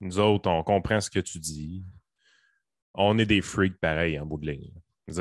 [0.00, 1.84] Nous autres, on comprend ce que tu dis.
[2.94, 4.72] On est des freaks pareils en bout de ligne.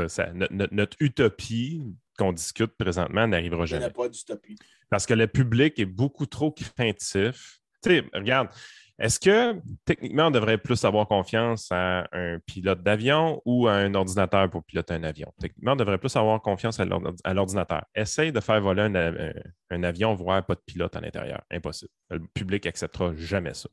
[0.08, 1.84] Ça- notre, notre- utopie
[2.18, 3.86] qu'on discute présentement n'arrivera Il n'y jamais.
[3.86, 4.58] a pas d'utopie.
[4.90, 7.60] Parce que le public est beaucoup trop craintif.
[7.84, 8.50] Tu sais, regarde,
[8.98, 13.94] est-ce que techniquement, on devrait plus avoir confiance à un pilote d'avion ou à un
[13.94, 15.34] ordinateur pour piloter un avion?
[15.40, 17.84] Techniquement, on devrait plus avoir confiance à l'ord- à l'ordinateur.
[17.94, 19.34] Essaye de faire voler un,
[19.70, 21.42] un avion, voir pas de pilote à l'intérieur.
[21.52, 21.92] Impossible.
[22.10, 23.70] Le public n'acceptera jamais ça.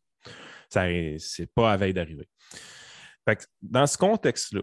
[0.69, 0.87] ça
[1.19, 2.29] c'est pas à veille d'arriver.
[3.61, 4.63] Dans ce contexte-là,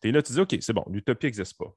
[0.00, 1.70] tu es là, tu dis OK, c'est bon, l'utopie n'existe pas.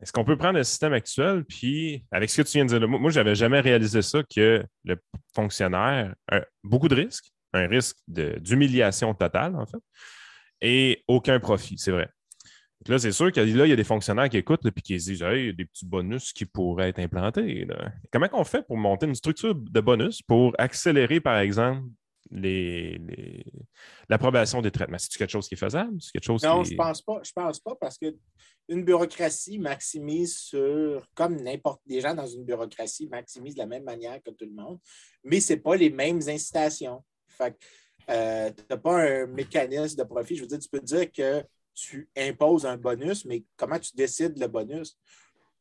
[0.00, 2.88] Est-ce qu'on peut prendre le système actuel, puis avec ce que tu viens de dire,
[2.88, 4.96] moi, je n'avais jamais réalisé ça, que le
[5.34, 9.78] fonctionnaire a beaucoup de risques, un risque d'humiliation totale, en fait,
[10.60, 12.08] et aucun profit, c'est vrai.
[12.82, 14.98] Donc Là, c'est sûr que là, il y a des fonctionnaires qui écoutent et qui
[14.98, 17.66] se disent Hey, il y a des petits bonus qui pourraient être implantés.
[17.66, 17.92] là.
[18.10, 21.86] Comment on fait pour monter une structure de bonus pour accélérer, par exemple,
[22.30, 23.44] les- les-
[24.08, 24.96] l'approbation des traitements?
[24.98, 25.98] C'est quelque chose qui est faisable?
[26.12, 27.20] Quelque chose Non, qui je est- pense pas.
[27.22, 28.06] Je pense pas parce que
[28.68, 33.84] une bureaucratie maximise sur, comme n'importe des gens dans une bureaucratie maximisent de la même
[33.84, 34.78] manière que tout le monde,
[35.24, 37.04] mais ce n'est pas les mêmes incitations.
[37.40, 37.56] Fait
[38.10, 40.36] euh, tu n'as pas un mécanisme de profit.
[40.36, 41.42] Je veux dire, tu peux dire que
[41.74, 44.98] tu imposes un bonus, mais comment tu décides le bonus?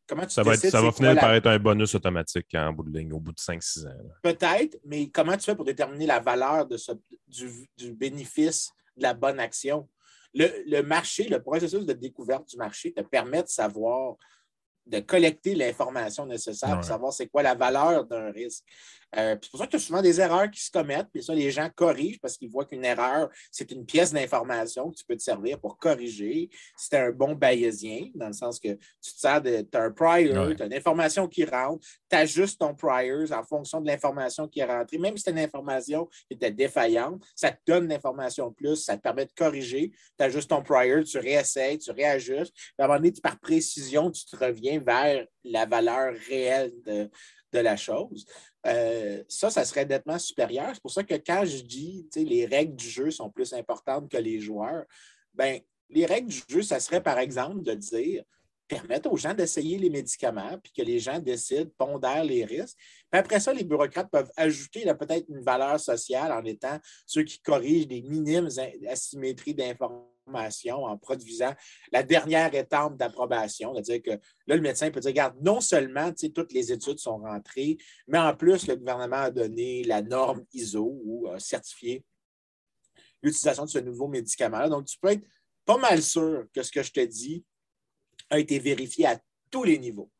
[0.07, 2.73] Comment tu Ça va, être- ça va finir la- par être un bonus automatique en
[2.73, 3.93] bout de ligne, au bout de 5-6 ans.
[4.23, 6.93] Peut-être, mais comment tu fais pour déterminer la valeur de ce-
[7.27, 9.87] du, du bénéfice de la bonne action?
[10.33, 14.15] Le, le marché, le processus de découverte du marché te permet de savoir,
[14.87, 16.75] de collecter l'information nécessaire Ouais.
[16.75, 18.63] pour savoir c'est quoi la valeur d'un risque.
[19.17, 21.33] Euh, c'est pour ça que tu as souvent des erreurs qui se commettent, puis ça,
[21.33, 25.15] les gens corrigent parce qu'ils voient qu'une erreur, c'est une pièce d'information que tu peux
[25.17, 26.49] te servir pour corriger.
[26.77, 29.61] C'est un bon bayésien, dans le sens que tu te sers de.
[29.61, 30.55] Tu as un prior, Ouais.
[30.55, 34.59] tu as une information qui rentre, tu ajustes ton priors en fonction de l'information qui
[34.59, 34.97] est rentrée.
[34.97, 39.01] Même si c'est une information qui était défaillante, ça te donne l'information plus, ça te
[39.01, 39.91] permet de corriger.
[40.17, 42.53] Tu ajustes ton prior, tu réessayes, tu réajustes.
[42.53, 46.71] Puis à un moment donné, tu- par précision, tu te reviens vers la valeur réelle
[46.85, 47.09] de,
[47.51, 48.25] de la chose.
[48.65, 50.71] Euh, ça, ça serait nettement supérieur.
[50.73, 54.17] C'est pour ça que quand je dis les règles du jeu sont plus importantes que
[54.17, 54.83] les joueurs,
[55.33, 58.23] ben, les règles du jeu, ça serait par exemple de dire
[58.67, 62.77] permettre aux gens d'essayer les médicaments, puis que les gens décident, pondèrent les risques.
[63.09, 67.39] Puis après ça, les bureaucrates peuvent ajouter peut-être une valeur sociale en étant ceux qui
[67.39, 69.55] corrigent des minimes in- asymétries
[70.35, 71.53] en produisant
[71.91, 73.73] la dernière étape d'approbation.
[73.73, 77.77] C'est-à-dire que là, le médecin peut dire, regarde, non seulement toutes les études sont rentrées,
[78.07, 82.03] mais en plus, le gouvernement a donné la norme ISO ou a certifié
[83.21, 84.67] l'utilisation de ce nouveau médicament.
[84.69, 85.25] Donc, tu peux être
[85.65, 87.43] pas mal sûr que ce que je te dis
[88.29, 90.11] a été vérifié à tous les niveaux.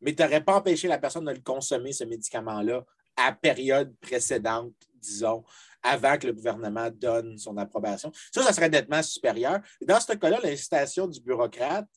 [0.00, 2.84] Mais tu n'aurais pas empêché la personne de le consommer, ce médicament-là,
[3.16, 5.44] à période précédente disons,
[5.82, 8.12] avant que le gouvernement donne son approbation.
[8.32, 9.60] Ça, ça serait nettement supérieur.
[9.80, 11.88] Dans ce cas-là, l'incitation du bureaucrate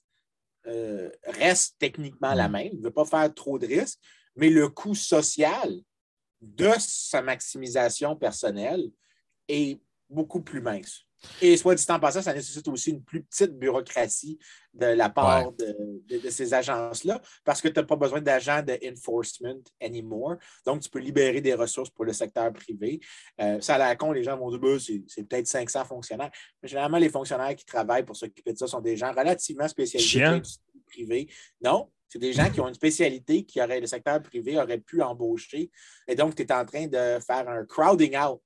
[0.67, 2.69] euh, reste techniquement la même.
[2.73, 3.99] Il ne veut pas faire trop de risques,
[4.35, 5.79] mais le coût social
[6.41, 8.89] de sa maximisation personnelle
[9.47, 11.05] est beaucoup plus mince.
[11.41, 14.37] Et soit dit en passant, ça nécessite aussi une plus petite bureaucratie
[14.73, 18.61] de la part de, de- de ces agences-là parce que tu n'as pas besoin d'agents
[18.61, 20.35] de enforcement anymore.
[20.65, 22.99] Donc, tu peux libérer des ressources pour le secteur privé.
[23.39, 26.31] Euh, ça a l'air con, les gens vont dire Ben, c'est peut-être 500 fonctionnaires.
[26.61, 30.19] Mais généralement, les fonctionnaires qui travaillent pour s'occuper de ça sont des gens relativement spécialisés
[30.19, 31.27] dans l'industrie privée.
[31.63, 35.01] Non, c'est des gens qui ont une spécialité qui aurait, le secteur privé aurait pu
[35.01, 35.71] embaucher.
[36.07, 38.41] Et donc, tu es en train de faire un crowding out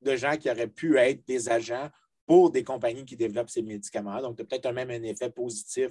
[0.00, 1.90] de gens qui auraient pu être des agents
[2.30, 4.22] pour des compagnies qui développent ces médicaments.
[4.22, 5.88] Donc, tu as peut-être même un effet positif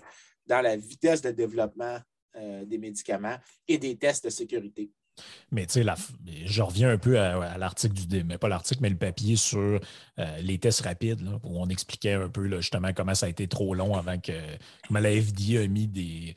[0.47, 1.99] dans la vitesse de développement
[2.37, 3.35] euh, des médicaments
[3.67, 4.89] et des tests de sécurité.
[5.51, 5.85] Mais tu sais,
[6.45, 10.37] je reviens un peu à, l'article du mais pas l'article, mais le papier sur euh,
[10.41, 13.97] les tests rapides, où on expliquait un peu justement comment ça a été trop long
[13.97, 14.31] avant que
[14.89, 16.35] la FDA a mis des,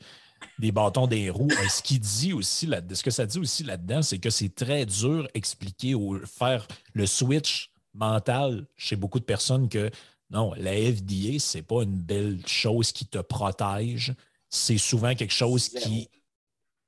[0.59, 1.47] des bâtons des roues.
[1.69, 5.29] Ce dit aussi là, ce que ça dit aussi là-dedans, c'est que c'est très dur
[5.33, 9.89] expliquer ou faire le switch mental chez beaucoup de personnes que
[10.29, 14.13] non, la FDA, c'est pas une belle chose qui te protège.
[14.49, 16.09] C'est souvent quelque chose qui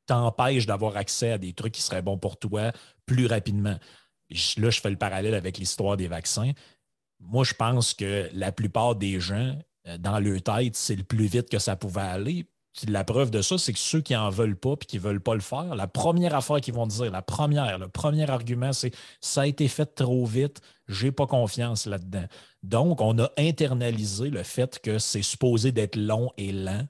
[0.06, 2.72] t'empêche d'avoir accès à des trucs qui seraient bons pour toi
[3.06, 3.78] plus rapidement.
[4.30, 6.52] Je- Là, je fais le parallèle avec l'histoire des vaccins.
[7.20, 11.28] Moi, je pense que la plupart des gens, euh, dans leur tête, c'est le plus
[11.28, 12.48] vite que ça pouvait aller.
[12.90, 15.22] La preuve de ça, c'est que ceux qui n'en veulent pas et qui ne veulent
[15.22, 18.92] pas le faire, la première affaire qu'ils vont dire, la première, le premier argument, c'est
[19.22, 20.60] ça a été fait trop vite,
[20.90, 22.26] j'ai pas confiance là-dedans.
[22.64, 26.86] Donc, on a internalisé le fait que c'est supposé d'être long et lent,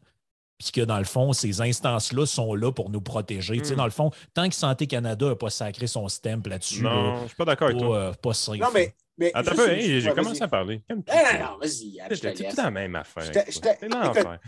[0.58, 3.58] puis que dans le fond, ces instances-là sont là pour nous protéger.
[3.60, 3.78] Tu sais, Hmm.
[3.78, 7.22] dans le fond, tant que Santé Canada n'a pas sacré son stamp là-dessus, là, Non,
[7.24, 7.98] je suis pas d'accord avec pas, toi.
[7.98, 8.58] euh, pas safe.
[8.58, 8.96] Non, mais.
[9.18, 10.82] Mais Attends un peu, hey, j'ai commencé à parler.
[10.88, 11.16] Calme-toi.
[11.16, 12.00] Non, non, non, vas-y.
[12.36, 13.24] Tout la même affaire.
[13.50, 14.40] C'est l'enfer.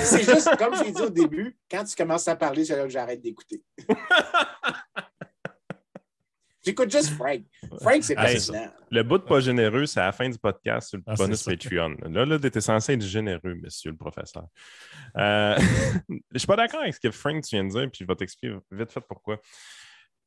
[0.00, 2.90] C'est juste, comme j'ai dit au début, quand tu commences à parler, c'est là que
[2.90, 3.62] j'arrête d'écouter.
[6.64, 7.42] J'écoute juste Frank.
[7.80, 8.70] Frank, c'est Hey, fascinant.
[8.90, 11.42] Le bout de pas généreux, c'est à la fin du podcast sur le Ah, bonus.
[11.42, 11.96] Patreon.
[12.08, 14.46] Là, là, tu étais censé être généreux, monsieur le professeur.
[15.16, 15.56] Euh,
[16.32, 18.14] je suis pas d'accord avec ce que Frank tu viens de dire, puis je vais
[18.14, 19.40] t'expliquer vite fait pourquoi.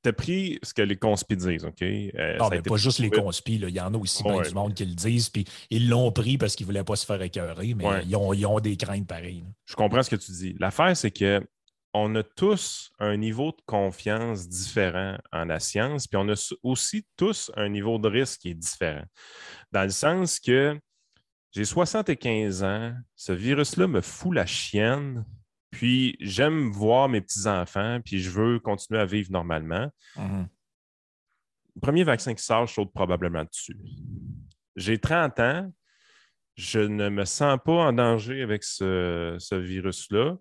[0.06, 1.82] Tu as pris ce que les conspis disent, OK?
[1.82, 3.56] Euh, ça Non, a mais pas juste les conspis.
[3.56, 6.12] Il y en a aussi Ouais, bien du monde qui le disent, puis ils l'ont
[6.12, 8.04] pris parce qu'ils ne voulaient pas se faire écœurer, mais Ouais.
[8.06, 9.41] ils, ont, ils ont des craintes pareilles.
[9.41, 9.48] là.
[9.65, 10.56] Je comprends ce que tu dis.
[10.60, 11.41] L'affaire, c'est que
[11.98, 17.06] on a tous un niveau de confiance différent en la science, puis on a aussi
[17.18, 19.06] tous un niveau de risque qui est différent.
[19.72, 20.78] Dans le sens que
[21.52, 25.26] j'ai 75 ans, ce virus-là me fout la chienne,
[25.76, 29.92] puis j'aime voir mes petits-enfants, puis je veux continuer à vivre normalement.
[30.16, 33.78] Le premier vaccin qui sort, je saute probablement dessus.
[34.78, 35.74] J'ai 30 ans,
[36.56, 40.38] je ne me sens pas en danger avec ce, ce virus-là.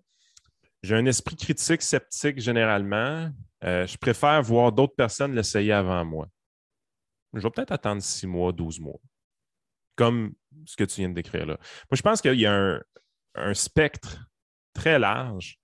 [0.83, 3.29] J'ai un esprit critique, sceptique généralement.
[3.65, 6.29] Euh, je préfère voir d'autres personnes l'essayer avant moi.
[7.33, 9.01] Je vais peut-être attendre 6 mois, 12 mois.
[9.97, 10.33] Comme
[10.65, 11.57] ce que tu viens de décrire là.
[11.91, 12.81] Moi, je pense qu'il y a un,
[13.35, 14.29] un spectre
[14.75, 15.57] très large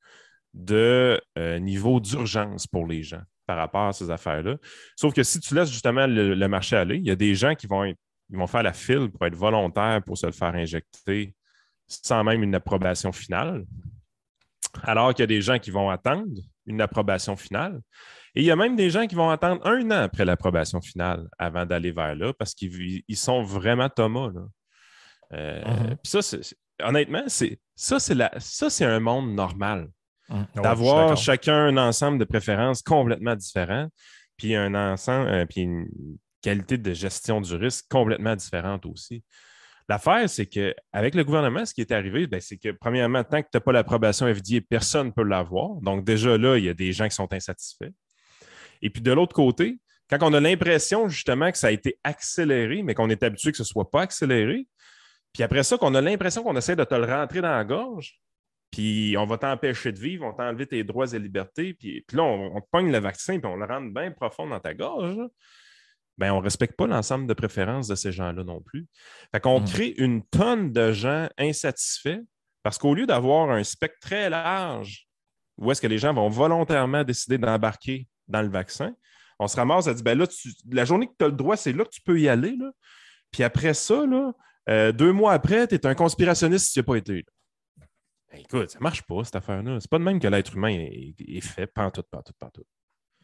[0.53, 4.55] de euh, niveau d'urgence pour les gens par rapport à ces affaires-là.
[4.95, 7.53] Sauf que si tu laisses justement le, le marché aller, il y a des gens
[7.55, 10.55] qui vont, être- ils vont faire la file pour être volontaires pour se le faire
[10.55, 11.35] injecter
[11.87, 13.65] sans même une approbation finale.
[14.83, 16.31] Alors qu'il y a des gens qui vont attendre
[16.65, 17.81] une approbation finale.
[18.35, 21.27] Et il y a même des gens qui vont attendre un an après l'approbation finale
[21.37, 24.29] avant d'aller vers là parce qu'ils ils sont vraiment Thomas.
[24.33, 24.41] Là.
[25.33, 25.97] Euh, Mhm.
[26.01, 26.37] puis ça,
[26.83, 29.89] honnêtement, c'est, ça, c'est la, ça, c'est un monde normal
[30.29, 33.87] je suis d'avoir chacun un ensemble de préférences complètement différents,
[34.37, 35.87] puis un ensemble, euh, puis une
[36.41, 39.23] qualité de gestion du risque complètement différente aussi.
[39.89, 43.47] L'affaire, c'est qu'avec le gouvernement, ce qui est arrivé, ben, c'est que, premièrement, tant que
[43.51, 45.81] tu n'as pas l'approbation FDA, personne ne peut l'avoir.
[45.81, 47.91] Donc, déjà là, il y a des gens qui sont insatisfaits.
[48.81, 52.83] Et puis, de l'autre côté, quand on a l'impression, justement, que ça a été accéléré,
[52.83, 54.67] mais qu'on est habitué que ce ne soit pas accéléré,
[55.33, 58.19] puis après ça, qu'on a l'impression qu'on essaie de te le rentrer dans la gorge,
[58.71, 62.23] puis on va t'empêcher de vivre, on t'enlever tes droits et libertés, puis, puis là,
[62.23, 65.17] on, on te pogne le vaccin, puis on le rentre bien profond dans ta gorge.
[66.17, 68.87] Ben, on ne respecte pas l'ensemble de préférences de ces gens-là non plus.
[69.33, 69.65] Fait qu'on Mm.
[69.65, 72.21] crée une tonne de gens insatisfaits
[72.63, 75.07] parce qu'au lieu d'avoir un spectre très large
[75.57, 78.93] où est-ce que les gens vont volontairement décider d'embarquer dans le vaccin,
[79.39, 81.57] on se ramasse à dire ben là, tu- la journée que tu as le droit,
[81.57, 82.55] c'est là que tu peux y aller.
[82.55, 82.71] Là.
[83.31, 84.31] Puis après ça, là,
[84.69, 87.25] euh, deux mois après, tu es un conspirationniste si tu n'y as pas été.
[88.31, 89.79] Ben, écoute, ça ne marche pas, cette affaire-là.
[89.79, 92.67] C'est pas de même que l'être humain est, est fait, pantoute, pantoute, pantoute.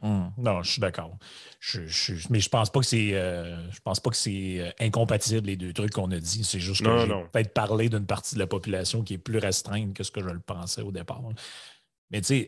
[0.02, 1.17] Hum, Non, je suis d'accord.
[1.60, 4.69] Je, je- mais je pense pas que c'est euh, je pense pas que c'est euh,
[4.80, 6.43] incompatible les deux trucs qu'on a dit.
[6.43, 9.95] C'est juste que j'ai peut-être parlé d'une partie de la population qui est plus restreinte
[9.95, 11.21] que ce que je le pensais au départ.
[12.12, 12.47] Mais tu sais,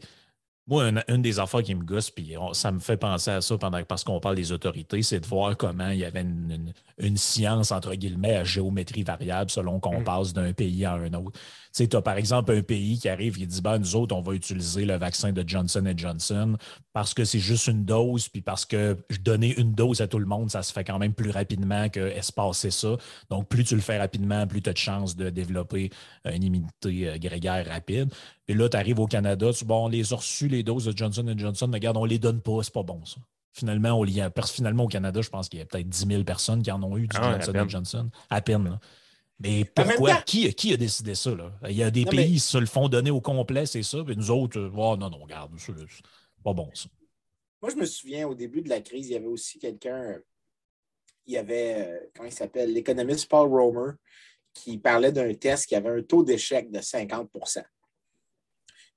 [0.70, 3.42] moi, une, une des affaires qui me gosse, puis on- ça me fait penser à
[3.42, 6.52] ça pendant, parce qu'on parle des autorités, c'est de voir comment il y avait une,
[6.52, 10.04] une- une science, entre guillemets, à géométrie variable selon qu'on Mm.
[10.04, 11.38] passe d'un pays à un autre.
[11.72, 14.16] Tu sais, tu as par exemple un pays qui arrive et dit ben, nous autres,
[14.16, 16.58] on va utiliser le vaccin de Johnson Johnson
[16.94, 20.26] parce que c'est juste une dose, puis parce que donner une dose à tout le
[20.26, 22.98] monde, ça se fait quand même plus rapidement que espacer ça.
[23.30, 25.92] Donc, plus tu le fais rapidement, plus tu as de chances de développer
[26.26, 28.12] une immunité euh, grégaire rapide.
[28.48, 30.86] Puis là, tu arrives au Canada, tu dis, bon, on les a reçus, les doses
[30.86, 33.18] de Johnson Johnson, mais regarde, on les donne pas, c'est pas bon, ça.
[33.54, 36.24] Finalement, on y a- finalement, au Canada, je pense qu'il y a peut-être 10 000
[36.24, 37.66] personnes qui en ont eu du Ah à Johnson.
[37.68, 38.10] Johnson.
[38.30, 38.80] À peine, là.
[39.40, 40.16] Mais pourquoi?
[40.16, 41.34] temps- Qui, qui a décidé ça?
[41.34, 41.52] Là?
[41.70, 43.84] Il y a des Non, pays mais- qui se le font donner au complet, c'est
[43.84, 44.04] ça.
[44.04, 45.74] Puis nous autres, euh, oh, non, non, regarde, c'est
[46.44, 46.90] pas bon, ça.
[47.62, 50.18] Moi, je me souviens, au début de la crise, il y avait aussi quelqu'un,
[51.26, 53.94] il y avait, euh, comment il s'appelle, l'économiste Paul Romer,
[54.54, 57.64] qui parlait d'un test qui avait un taux d'échec de 50%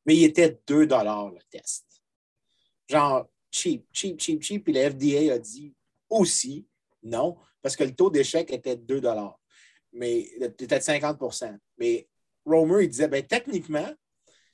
[0.06, 1.84] Mais il était 2 le test.
[2.88, 4.64] Genre, cheap, cheap, cheap, cheap.
[4.64, 5.74] Puis le FDA a dit
[6.08, 6.66] aussi
[7.02, 9.02] non, parce que le taux d'échec était de 2
[9.92, 12.08] mais était de 50% Mais
[12.44, 13.92] Romer, il disait, ben, techniquement,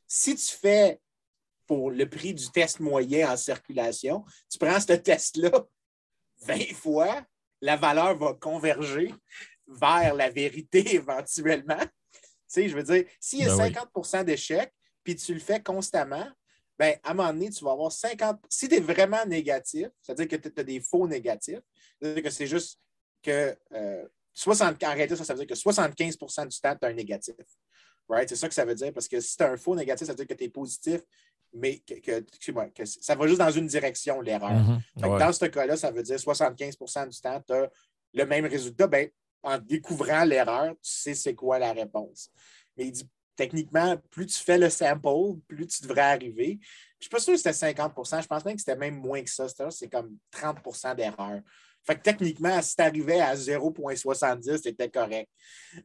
[0.07, 1.01] si tu fais
[1.67, 5.67] pour le prix du test moyen en circulation, tu prends ce test-là
[6.47, 7.25] 20 fois,
[7.61, 9.15] la valeur va converger
[9.67, 11.79] vers la vérité éventuellement.
[11.81, 11.91] Tu
[12.47, 13.73] sais, je veux dire, s'il y a Ben oui.
[13.95, 14.73] 50% d'échecs,
[15.05, 16.27] puis tu le fais constamment,
[16.79, 20.29] ben, à un moment donné, tu vas avoir 50 Si tu es vraiment négatif, c'est-à-dire
[20.29, 21.61] que tu as des faux négatifs,
[22.01, 22.79] c'est-à-dire que c'est juste
[23.23, 26.89] que euh, 60, en réalité, ça, ça veut dire que 75% du temps, tu as
[26.89, 27.35] un négatif.
[28.09, 28.29] Right?
[28.29, 30.13] C'est ça que ça veut dire, parce que si tu as un faux négatif, ça
[30.13, 31.01] veut dire que tu es positif,
[31.53, 34.53] mais que, que- excuse-moi, que ça va juste dans une direction, l'erreur.
[34.53, 34.81] Mhm.
[34.97, 35.19] Ouais.
[35.19, 37.71] Dans ce cas-là, ça veut dire 75% du temps, tu as
[38.15, 38.87] le même résultat.
[38.87, 39.09] Ben,
[39.43, 42.31] en découvrant l'erreur, tu sais c'est quoi la réponse.
[42.77, 46.59] Mais il dit, techniquement, plus tu fais le sample, plus tu devrais arriver.
[46.61, 49.23] Je ne suis pas sûr que c'était 50% je pense même que c'était même moins
[49.23, 49.47] que ça.
[49.71, 51.41] C'est comme 30% d'erreur.
[51.89, 55.31] Fait que techniquement, si tu arrivais à 0,70, c'était correct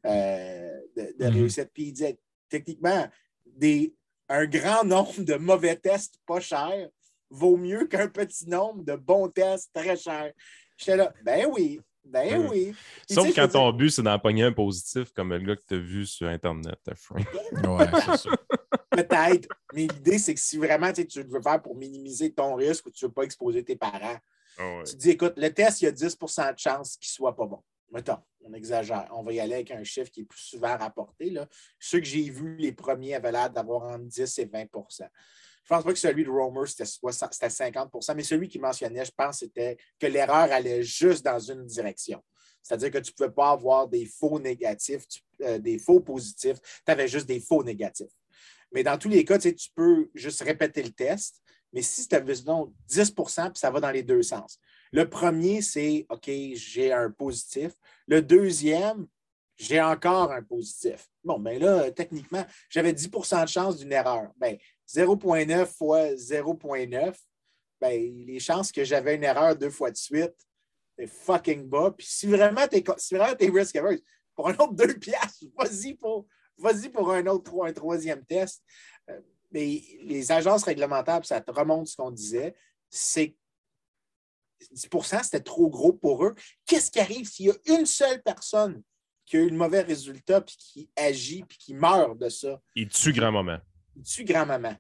[0.06, 1.34] euh, de, de Mhm.
[1.34, 1.70] réussite.
[1.74, 3.08] Puis il disait, techniquement,
[3.46, 3.96] des,
[4.28, 6.90] un grand nombre de mauvais tests pas chers
[7.30, 10.34] vaut mieux qu'un petit nombre de bons tests très chers.
[10.76, 12.74] J'étais là, ben oui, ben oui.
[13.08, 15.64] Puis, Sauf quand dire, ton but, c'est d'en pogner un positif comme le gars que
[15.66, 17.26] tu as vu sur Internet, Frank.
[17.66, 17.88] Ouais,
[18.18, 18.30] c'est.
[18.92, 22.32] Peut-être, mais l'idée, c'est que si vraiment tu sais, tu le veux faire pour minimiser
[22.34, 24.18] ton risque ou tu ne veux pas exposer tes parents,
[24.58, 27.36] Ah tu dis, écoute, le test, il y a 10% de chance qu'il ne soit
[27.36, 27.62] pas bon.
[27.92, 29.08] Mettons, on exagère.
[29.12, 31.30] On va y aller avec un chiffre qui est plus souvent rapporté.
[31.30, 31.48] Là.
[31.80, 35.84] Ceux que j'ai vus, les premiers avaient l'air d'avoir entre 10 et 20% Je pense
[35.84, 39.40] pas que celui de Romer, c'était 60 c'était 50% mais celui qui mentionnait, je pense,
[39.40, 42.22] c'était que l'erreur allait juste dans une direction.
[42.64, 45.04] C'est-à-dire que tu ne pouvais pas avoir des faux négatifs,
[45.42, 48.12] euh, des faux positifs, tu avais juste des faux négatifs.
[48.72, 51.42] Mais dans tous les cas, tu peux juste répéter le test.
[51.74, 54.60] Mais si tu avais donc 10 puis ça va dans les deux sens.
[54.92, 57.74] Le premier, c'est OK, j'ai un positif.
[58.08, 59.08] Le deuxième,
[59.58, 61.10] j'ai encore un positif.
[61.24, 64.32] Bon, mais là, techniquement, j'avais 10% de chance d'une erreur.
[64.38, 64.58] Ben,
[64.88, 67.16] 0,9 fois 0,9,
[67.82, 70.36] ben, les chances que j'avais une erreur deux fois de suite,
[70.98, 71.94] c'est fucking bas.
[71.98, 74.02] Puis si vraiment tu es, si t'es risk averse,
[74.36, 78.64] pour un autre deux piastres, vas-y pour, vas-y pour un autre un troisième test.
[79.54, 82.56] Mais les agences réglementaires, ça te remonte ce qu'on disait,
[82.90, 83.36] c'est
[84.74, 86.34] 10% c'était trop gros pour eux.
[86.66, 88.82] Qu'est-ce qui arrive s'il y a une seule personne
[89.26, 92.60] qui a eu le mauvais résultat, puis qui agit, puis qui meurt de ça?
[92.76, 93.58] Il tue grand-maman.
[93.96, 94.76] Il tue grand-maman.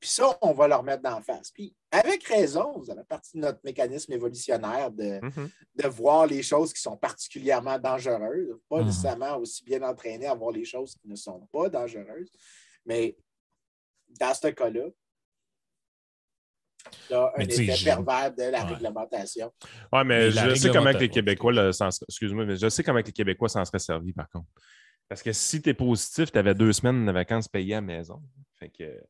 [0.00, 1.50] Puis ça, on va leur mettre d'en face.
[1.50, 5.50] Puis avec raison, ça fait partie de notre mécanisme évolutionnaire de, Mhm.
[5.74, 8.86] de voir les choses qui sont particulièrement dangereuses, pas Mhm.
[8.86, 12.30] nécessairement aussi bien entraînés à voir les choses qui ne sont pas dangereuses.
[12.84, 13.16] Mais
[14.18, 14.86] dans ce cas-là,
[17.10, 18.72] il y a un effet pervers de la Ouais.
[18.74, 19.52] réglementation.
[19.92, 23.00] Ouais, mais, je sais comment que les Québécois, le- s'en- excuse-moi, mais je sais comment
[23.00, 24.48] que les Québécois s'en seraient servis, par contre.
[25.08, 27.82] Parce que si tu es positif, tu avais deux semaines de vacances payées à la
[27.82, 28.22] maison.
[28.58, 29.02] Fait que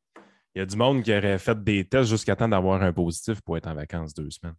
[0.55, 3.41] il y a du monde qui aurait fait des tests jusqu'à temps d'avoir un positif
[3.43, 4.57] pour être en vacances deux semaines.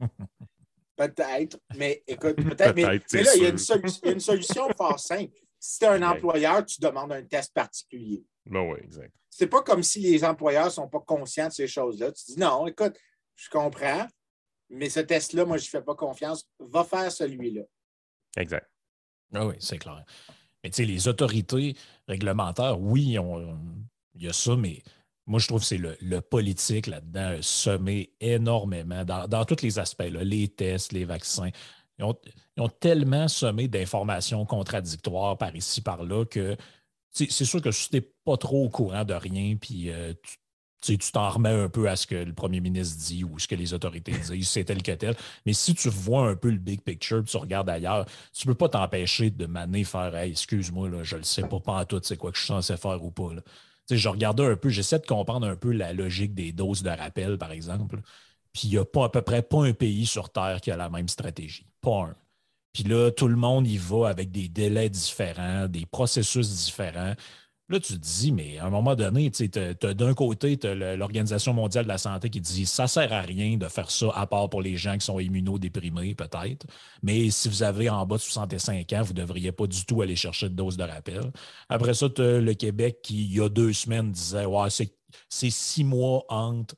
[0.94, 5.32] Peut-être, mais écoute, peut-être, mais, là, il y, a une solution fort simple.
[5.58, 8.22] Si tu es un employeur, tu demandes un test particulier.
[8.46, 9.12] Ben oui, exact.
[9.30, 12.12] C'est pas comme si les employeurs ne sont pas conscients de ces choses-là.
[12.12, 12.96] Tu dis non, écoute,
[13.36, 14.06] je comprends,
[14.68, 16.46] mais ce test-là, moi, je ne fais pas confiance.
[16.60, 17.62] Va faire celui-là.
[18.36, 18.68] Exact.
[19.34, 20.04] Ah oui, c'est clair.
[20.62, 21.74] Mais tu sais, les autorités
[22.06, 23.58] réglementaires, oui, on-
[24.14, 24.82] il y a ça, mais
[25.24, 29.62] Moi, je trouve que c'est le, le politique là-dedans a semé énormément dans, dans tous
[29.62, 31.50] les aspects, là, les tests, les vaccins.
[31.98, 32.18] Ils ont,
[32.56, 36.56] ils ont tellement semé d'informations contradictoires par ici, par là que
[37.12, 40.38] c'est sûr que si tu n'es pas trop au courant de rien, puis euh, tu
[40.82, 43.54] tu t'en remets un peu à ce que le premier ministre dit ou ce que
[43.54, 45.14] les autorités disent, c'est tel que tel.
[45.46, 48.52] Mais si tu vois un peu le big picture, puis tu regardes ailleurs, tu ne
[48.52, 51.80] peux pas t'empêcher de maner faire Hey, excuse-moi, là, je ne le sais pas, pas
[51.80, 53.32] en tout, c'est quoi que je suis censé faire ou pas.
[53.34, 53.42] là.
[53.90, 57.38] Je regardais un peu, j'essaie de comprendre un peu la logique des doses de rappel,
[57.38, 58.00] par exemple.
[58.52, 60.76] Puis il n'y a pas à peu près pas un pays sur Terre qui a
[60.76, 61.66] la même stratégie.
[61.80, 62.16] Pas un.
[62.72, 67.14] Puis là, tout le monde y va avec des délais différents, des processus différents.
[67.68, 70.96] Là, tu te dis, mais à un moment donné, tu as, d'un côté, tu as
[70.96, 74.08] l'Organisation mondiale de la santé qui dit ça ne sert à rien de faire ça,
[74.14, 76.66] à part pour les gens qui sont immunodéprimés, peut-être.
[77.02, 80.02] Mais si vous avez en bas de 65 ans, vous ne devriez pas du tout
[80.02, 81.32] aller chercher de dose de rappel.
[81.68, 84.94] Après ça, tu as le Québec qui, il y a deux semaines, disait ouais, c'est
[85.28, 86.74] c'est six mois entre,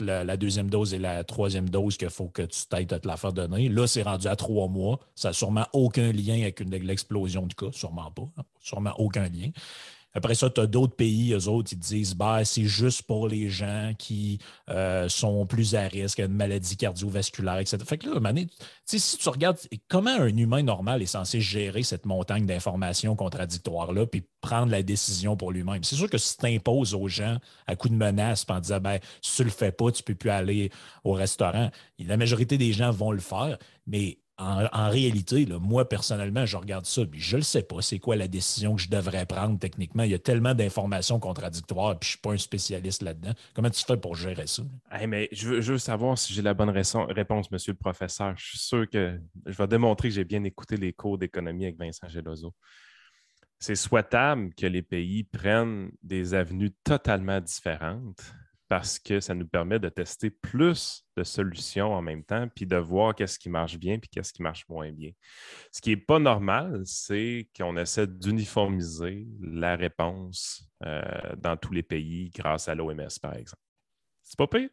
[0.00, 3.32] la, deuxième dose et la troisième dose qu'il faut que tu t'ailles te la faire
[3.32, 3.68] donner.
[3.68, 4.98] Là, c'est rendu à trois mois.
[5.14, 7.70] Ça n'a sûrement aucun lien avec l'explosion du cas.
[7.72, 8.28] Sûrement pas.
[8.38, 8.42] hein.
[8.60, 9.50] Sûrement aucun lien.
[10.12, 13.48] Après ça, tu as d'autres pays, eux autres, ils disent bah, c'est juste pour les
[13.48, 14.38] gens qui
[14.68, 17.78] euh, sont plus à risque, une maladie cardiovasculaire, etc.
[17.86, 18.32] Fait que là,
[18.86, 19.58] si tu regardes
[19.88, 25.36] comment un humain normal est censé gérer cette montagne d'informations contradictoires-là, puis prendre la décision
[25.36, 25.84] pour lui-même?
[25.84, 27.36] C'est sûr que si tu imposes aux gens
[27.66, 30.30] à coup de menace en disant ben, si tu le fais pas, tu peux plus
[30.30, 30.70] aller
[31.04, 36.56] au restaurant, la majorité des gens vont le faire, mais en, réalité, moi, personnellement, je
[36.56, 39.58] regarde ça, puis je ne sais pas c'est quoi la décision que je devrais prendre
[39.58, 40.02] techniquement.
[40.02, 43.32] Il y a tellement d'informations contradictoires, puis je ne suis pas un spécialiste là-dedans.
[43.54, 44.62] Comment tu fais pour gérer ça?
[45.06, 48.34] Mais je veux, je veux savoir si j'ai la bonne réponse, monsieur le professeur.
[48.36, 51.78] Je suis sûr que je vais démontrer que j'ai bien écouté les cours d'économie avec
[51.78, 52.54] Vincent Gelozo.
[53.58, 58.22] C'est souhaitable que les pays prennent des avenues totalement différentes
[58.70, 62.76] parce que ça nous permet de tester plus de solutions en même temps, puis de
[62.76, 65.10] voir qu'est-ce qui marche bien, puis qu'est-ce qui marche moins bien.
[65.72, 71.02] Ce qui n'est pas normal, c'est qu'on essaie d'uniformiser la réponse euh,
[71.36, 73.60] dans tous les pays grâce à l'OMS, par exemple.
[74.22, 74.70] C'est pas pire?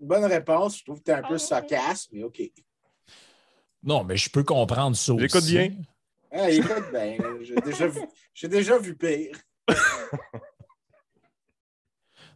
[0.00, 0.78] Une bonne réponse.
[0.78, 2.42] Je trouve que tu es un peu sarcasme, mais OK.
[3.80, 5.22] Non, mais je peux comprendre ça aussi.
[5.22, 5.70] J'écoute bien.
[6.32, 6.84] Ah, écoute,
[7.42, 8.02] j'ai déjà, vu-
[8.34, 9.38] j'ai déjà vu pire.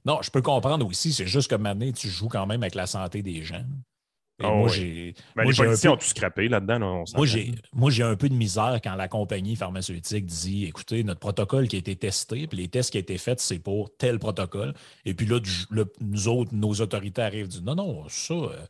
[0.04, 1.12] Non, je peux comprendre aussi.
[1.12, 3.64] C'est juste que maintenant, tu joues quand même avec la santé des gens.
[4.42, 4.72] Ah moi, oui.
[4.74, 5.14] j'ai.
[5.36, 7.04] Ben, moi, les politiciens peu- ont tout scrappé là-dedans.
[7.14, 11.20] Moi, j'ai, moi, j'ai un peu de misère quand la compagnie pharmaceutique dit écoutez, notre
[11.20, 14.18] protocole qui a été testé, puis les tests qui ont été faits, c'est pour tel
[14.18, 14.74] protocole.
[15.04, 18.34] Et puis là, du- là, nous autres, nos autorités arrivent et disent non, non, ça,
[18.34, 18.66] euh,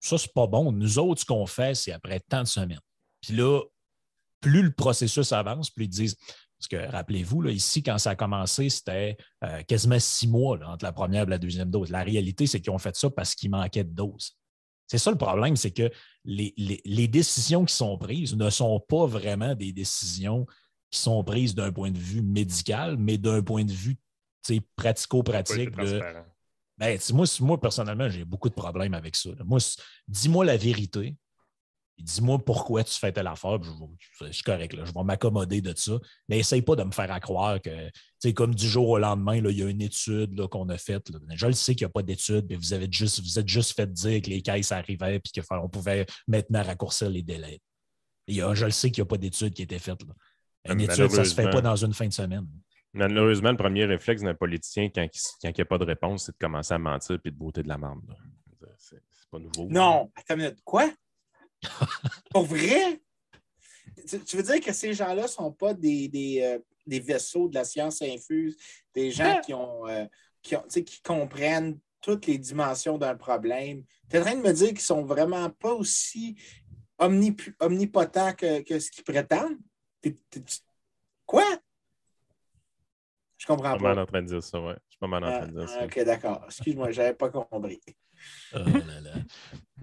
[0.00, 0.72] ça, c'est pas bon.
[0.72, 2.80] Nous autres, ce qu'on fait, c'est après tant de semaines.
[3.20, 3.60] Puis là,
[4.40, 6.16] plus le processus avance, plus ils disent.
[6.66, 10.84] Parce que rappelez-vous, ici, quand ça a commencé, c'était euh, quasiment six mois là, entre
[10.84, 11.90] la première et la deuxième dose.
[11.90, 14.38] La réalité, c'est qu'ils ont fait ça parce qu'il manquait de doses.
[14.86, 15.90] C'est ça le problème, c'est que
[16.24, 20.46] les, les- les décisions qui sont prises ne sont pas vraiment des décisions
[20.90, 23.98] qui sont prises d'un point de vue médical, mais d'un point de vue
[24.76, 25.70] pratico-pratique.
[25.70, 25.98] de-
[26.78, 29.30] ben, moi, moi, personnellement, j'ai beaucoup de problèmes avec ça.
[29.44, 29.58] Moi,
[30.08, 31.14] dis-moi la vérité.
[31.96, 33.60] Puis Dis-moi pourquoi tu fais telle affaire?
[33.60, 33.70] puis
[34.20, 34.72] Je, suis correct.
[34.74, 35.98] là, je vais m'accommoder de ça.
[36.28, 38.98] Mais essaye pas de me faire à croire que, tu sais, comme du jour au
[38.98, 41.08] lendemain, là, il y a une étude qu'on a faite.
[41.10, 41.18] là.
[41.34, 43.74] Je le sais qu'il n'y a pas d'étude, mais vous avez juste, vous êtes juste
[43.76, 47.60] fait dire que les caisses arrivaient et qu'on pouvait maintenant raccourcir les délais.
[48.26, 50.02] Il y a- je le sais qu'il n'y a pas d'étude qui a été faite.
[50.02, 50.14] là.
[50.70, 52.46] Une Mais étude, ça ne se fait pas dans une fin de semaine.
[52.94, 55.06] Malheureusement, le premier réflexe d'un politicien quand
[55.42, 57.68] il n'y a pas de réponse, c'est de commencer à mentir et de beauté de
[57.68, 58.00] la merde.
[58.08, 58.14] là.
[58.78, 59.68] C'est c'est pas nouveau.
[59.70, 60.58] Non, attends une minute.
[60.64, 60.90] Quoi?
[62.30, 63.00] Pour vrai?
[64.08, 67.48] Tu, tu veux dire que ces gens-là ne sont pas des, des, euh, des vaisseaux
[67.48, 68.56] de la science infuse,
[68.92, 70.04] des gens qui ont, euh,
[70.42, 73.84] qui, ont tu sais, qui comprennent toutes les dimensions d'un problème?
[74.10, 76.36] Tu es en train de me dire qu'ils sont vraiment pas aussi
[76.98, 79.58] omnip- omnipotents que, que ce qu'ils prétendent?
[81.24, 81.44] Quoi?
[83.38, 84.02] Je Je comprends suis pas mal pas.
[84.02, 84.74] en train de dire ça, ouais.
[84.86, 85.84] Je suis pas mal en Ah, train de dire ça.
[85.84, 86.44] ok, d'accord.
[86.46, 87.80] Excuse-moi, je n'avais pas compris.
[88.52, 89.12] Oh là là.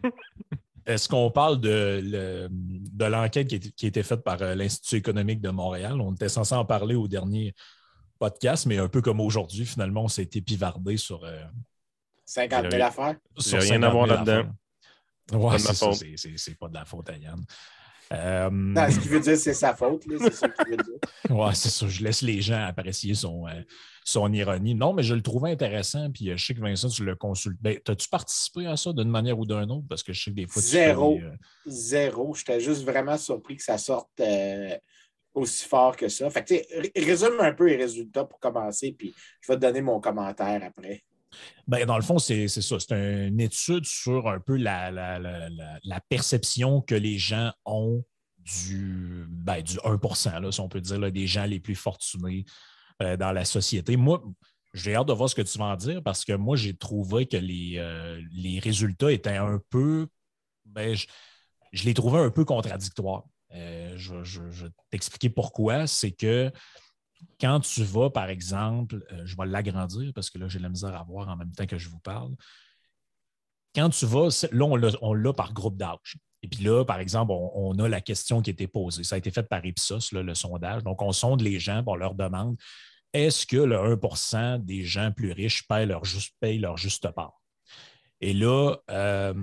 [0.85, 4.41] Est-ce qu'on parle de, le- de l'enquête qui, a été- qui a été faite par
[4.41, 5.99] euh, l'Institut économique de Montréal?
[6.01, 7.53] On était censé en parler au dernier
[8.19, 11.23] podcast, mais un peu comme aujourd'hui, finalement, on s'est épivardé sur.
[11.23, 11.43] euh,
[12.25, 13.15] 50 000 J'ai- affaires.
[13.37, 14.49] sur rien à 50 000 voir là-dedans.
[15.33, 15.57] Ouais,
[16.37, 17.43] c'est pas de la faute à Yann.
[18.11, 20.03] Euh, Non, ce qu'il veut dire, c'est sa faute.
[20.19, 20.93] C'est ça qu'il veut dire.
[21.29, 21.87] Ouais, c'est ça.
[21.87, 23.61] Je laisse les gens apprécier son, euh,
[24.03, 24.75] son ironie.
[24.75, 26.11] Non, mais je le trouvais intéressant.
[26.11, 27.57] Puis euh, je sais que Vincent, tu le consultes.
[27.61, 29.85] Ben, As-tu participé à ça d'une manière ou d'une autre?
[29.87, 31.15] Parce que je sais que des fois, tu Zéro.
[31.15, 31.35] fais des, euh,
[31.67, 32.33] Zéro.
[32.35, 34.09] J'étais juste vraiment surpris que ça sorte
[35.33, 36.29] aussi fort que ça.
[36.29, 39.81] Fait que, tu résume un peu les résultats pour commencer, puis je vais te donner
[39.81, 41.03] mon commentaire après.
[41.67, 42.79] Ben, dans le fond, c'est ça.
[42.79, 42.91] C'est
[43.27, 48.03] une étude sur un peu la, la- la- la- perception que les gens ont
[48.39, 52.45] du, ben, du 1 là, si on peut dire, là, des gens les plus fortunés
[53.01, 53.95] euh, dans la société.
[53.97, 54.21] Moi,
[54.73, 57.25] j'ai hâte de voir ce que tu vas en dire parce que moi, j'ai trouvé
[57.25, 60.07] que les, euh, les résultats étaient un peu.
[60.65, 61.05] Ben, je,
[61.71, 63.23] je les trouvais un peu contradictoires.
[63.53, 65.87] Euh, je vais t'expliquer pourquoi.
[65.87, 66.51] C'est que
[67.39, 70.95] quand tu vas, par exemple, euh, je vais l'agrandir parce que là, j'ai la misère
[70.95, 72.35] à voir en même temps que je vous parle.
[73.73, 74.65] Quand tu vas, là,
[75.01, 76.17] on l'a- par groupe d'âge.
[76.43, 79.03] Et puis là, par exemple, on, a la question qui a été posée.
[79.03, 80.83] Ça a été fait par Ipsos, le sondage.
[80.83, 82.57] Donc, on sonde les gens, on leur demande
[83.13, 87.41] est-ce que le 1% des gens plus riches payent leur juste, payent leur juste part?
[88.21, 89.33] Et là, euh,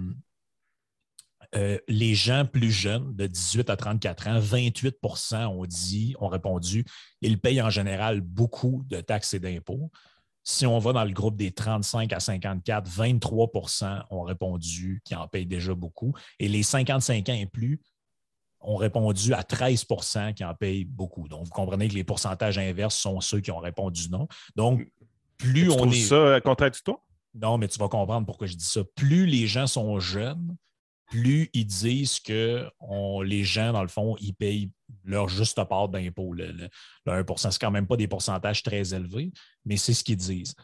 [1.55, 6.85] euh, les gens plus jeunes, de 18 à 34 ans, 28% ont dit, ont répondu,
[7.23, 9.91] ils payent en général beaucoup de taxes et d'impôts.
[10.45, 15.29] Si on va dans le groupe des 35 à 54, 23% ont répondu qu'ils en
[15.29, 16.15] payent déjà beaucoup.
[16.39, 17.81] Et les 55 ans et plus
[18.61, 21.29] ont répondu à 13% qui en payent beaucoup.
[21.29, 24.27] Donc, vous comprenez que les pourcentages inverses sont ceux qui ont répondu non.
[24.57, 24.87] Donc,
[25.37, 26.01] plus Tu on est.
[26.01, 26.99] ça contradictoire?
[27.35, 28.81] Non, mais tu vas comprendre pourquoi je dis ça.
[28.97, 30.57] Plus les gens sont jeunes,
[31.11, 34.71] plus ils disent que on- les gens, dans le fond, ils payent
[35.05, 36.33] leur juste part d'impôt.
[36.33, 36.69] Le, le-
[37.07, 39.31] le 1% C'est quand même pas des pourcentages très élevés,
[39.65, 40.55] mais c'est ce qu'ils disent.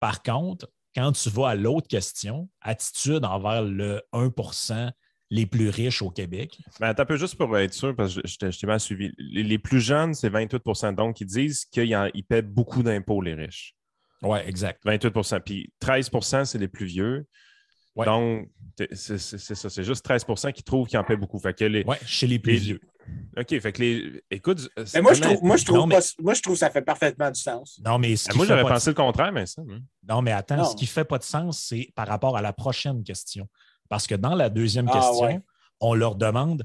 [0.00, 4.90] Par contre, quand tu vas à l'autre question, attitude envers le 1%
[5.30, 8.32] les plus riches au Québec, Ben, un peu juste pour être sûr, parce que je,
[8.48, 9.10] je t'ai- mal suivi.
[9.18, 13.20] Les, les plus jeunes, c'est 28% Donc, ils disent qu'ils en- ils paient beaucoup d'impôts,
[13.22, 13.74] les riches.
[14.22, 14.84] oui, exact.
[14.84, 17.26] 28% Puis 13% c'est les plus vieux.
[17.96, 18.04] Ouais.
[18.06, 18.48] Donc,
[18.92, 19.70] c'est ça.
[19.70, 21.38] C'est juste 13% qui trouvent qu'ils en paient beaucoup.
[21.38, 22.80] Fait que les, Oui, chez les plus les- vieux.
[23.38, 24.22] OK, fait que les.
[24.30, 26.54] Écoute, Mais c'est moi, je trouve, moi, je trouve Non, mais- pas- moi, je trouve
[26.54, 27.80] que ça fait parfaitement du sens.
[27.84, 29.62] Non, mais ce Ah, moi, j'aurais de pensé le contraire, mais ça.
[29.62, 29.78] hein.
[30.08, 30.64] Non, mais attends, Non.
[30.64, 33.48] ce qui ne fait pas de sens, c'est par rapport à la prochaine question.
[33.88, 35.40] Parce que dans la deuxième Ah, question, ouais.
[35.80, 36.64] on leur demande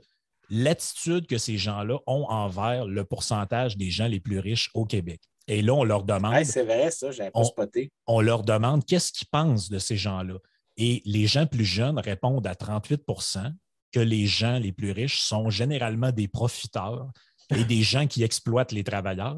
[0.49, 5.21] l'attitude que ces gens-là ont envers le pourcentage des gens les plus riches au Québec.
[5.47, 7.91] Et là, on leur demande, c'est vrai, ça, j'avais pas spoté.
[8.07, 10.35] on leur demande qu'est-ce qu'ils pensent de ces gens-là.
[10.83, 13.53] Et les gens plus jeunes répondent à 38%
[13.91, 17.11] que les gens les plus riches sont généralement des profiteurs
[17.55, 19.37] et des gens qui exploitent les travailleurs.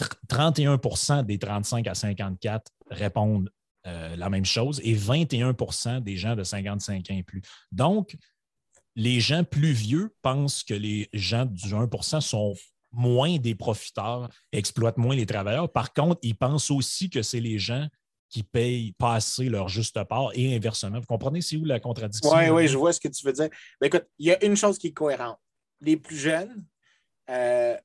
[0.00, 3.50] Tr- 31% des 35 à 54 répondent
[3.86, 7.42] euh, la même chose et 21% des gens de 55 ans et plus.
[7.70, 8.16] Donc,
[8.94, 12.54] les gens plus vieux pensent que les gens du 1% sont
[12.92, 15.70] moins des profiteurs, exploitent moins les travailleurs.
[15.70, 17.86] Par contre, ils pensent aussi que c'est les gens
[18.28, 20.98] qui payent pas assez leur juste part et inversement.
[20.98, 22.30] Vous comprenez, c'est où la contradiction?
[22.30, 23.48] Oui, oui, je vois ce que tu veux dire.
[23.80, 25.38] Mais écoute, il y a une chose qui est cohérente.
[25.80, 26.64] Les plus jeunes
[27.30, 27.76] euh,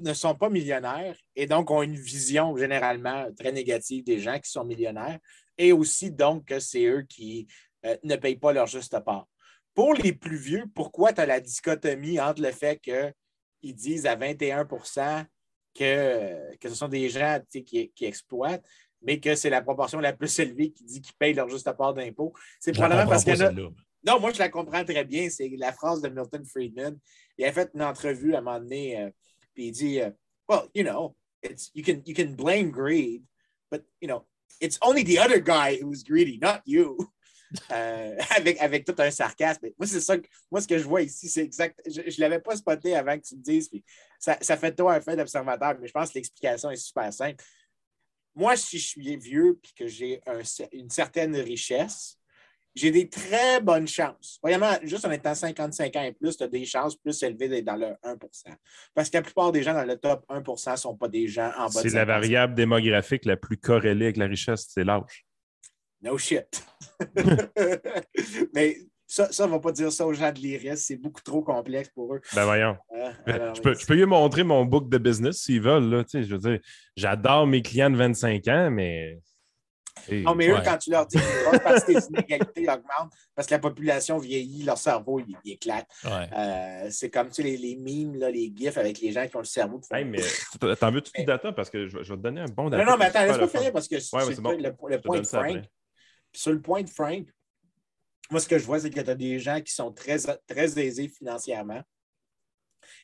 [0.00, 4.50] ne sont pas millionnaires et donc ont une vision généralement très négative des gens qui
[4.50, 5.18] sont millionnaires
[5.56, 7.46] et aussi donc que c'est eux qui
[7.86, 9.26] euh, ne payent pas leur juste part.
[9.74, 14.16] Pour les plus vieux, pourquoi tu as la dichotomie entre le fait qu'ils disent à
[14.16, 14.64] 21
[15.74, 18.64] que, que ce sont des gens qui exploitent,
[19.02, 21.94] mais que c'est la proportion la plus élevée qui dit qu'ils payent leur juste part
[21.94, 22.32] d'impôt?
[22.60, 23.52] C'est probablement parce celle-là.
[23.52, 25.28] non, moi, je la comprends très bien.
[25.30, 26.98] C'est la phrase de Milton Friedman.
[27.36, 29.10] Il a fait une entrevue à un moment donné, euh,
[29.54, 30.10] puis il dit euh,
[30.48, 33.22] Well, you know, it's, you, can, you can blame greed,
[33.70, 34.24] but, you know,
[34.60, 36.96] it's only the other guy who's greedy, not you.
[37.72, 39.60] Euh, avec, avec tout un sarcasme.
[39.62, 40.18] Mais Moi, c'est ça.
[40.18, 41.80] que- moi, ce que je vois ici, c'est exact.
[41.86, 43.70] Je ne l'avais pas spoté avant que tu me dises.
[43.70, 43.82] Puis
[44.18, 47.42] ça, ça fait toi un fait d'observateur, mais je pense que l'explication est super simple.
[48.38, 50.40] Moi, si je suis vieux et que j'ai un
[50.72, 52.16] une certaine richesse,
[52.72, 54.38] j'ai des très bonnes chances.
[54.40, 57.64] Vraiment, juste en étant 55 ans et plus, tu as des chances plus élevées d'être
[57.64, 58.16] dans le 1%
[58.94, 61.50] Parce que la plupart des gens dans le top 1% ne sont pas des gens
[61.56, 62.06] en bas de C'est la 55.
[62.06, 65.26] variable démographique la plus corrélée avec la richesse, c'est l'âge.
[66.00, 66.64] No shit.
[68.54, 68.78] Mais
[69.10, 70.76] ça, ça, on ne va pas dire ça aux gens de l'IRS.
[70.76, 72.20] C'est beaucoup trop complexe pour eux.
[72.34, 72.76] Ben voyons.
[72.94, 75.88] Euh, alors, je, peux, je peux lui montrer mon book de business s'ils veulent.
[75.88, 76.60] Là, tu sais, je veux dire,
[76.94, 79.18] j'adore mes clients de 25 ans, mais.
[80.12, 83.54] Non, mais eux, quand tu leur dis qu'une grosse partie des inégalités augmentent parce que
[83.54, 85.86] la population vieillit, leur cerveau, il, il éclate.
[86.04, 86.28] Ouais.
[86.36, 89.36] Euh, c'est comme tu sais, les, les mimes, là, les gifs avec les gens qui
[89.36, 89.80] ont le cerveau.
[89.92, 90.20] hey, mais
[90.76, 91.52] t'en veux-tu du data?
[91.52, 92.84] Parce que je, vais- je vais te donner un bon data.
[92.84, 94.50] non, non, mais attends, laisse-moi finir parce que Ouais, c'est bon.
[94.52, 95.64] le, le point de Frank.
[96.32, 97.26] sur le point de Frank,
[98.30, 100.78] moi, ce que je vois, c'est que tu as des gens qui sont très, très
[100.78, 101.82] aisés financièrement,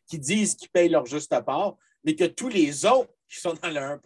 [0.06, 3.70] qui disent qu'ils payent leur juste part, mais que tous les autres qui sont dans
[3.70, 4.00] le 1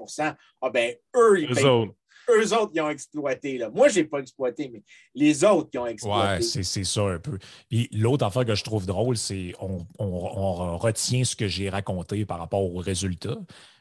[0.61, 1.65] ah ben, eux, ils payent.
[1.65, 1.95] autres.
[2.31, 3.59] eux autres, ils ont exploité.
[3.59, 3.69] Là.
[3.71, 4.83] Moi, je n'ai pas exploité, mais
[5.15, 6.29] les autres, ils ont exploité.
[6.29, 7.39] Ouais, c'est c'est ça un peu.
[7.69, 11.69] Puis l'autre affaire que je trouve drôle, c'est on, on- on retient ce que j'ai
[11.69, 13.39] raconté par rapport aux résultats.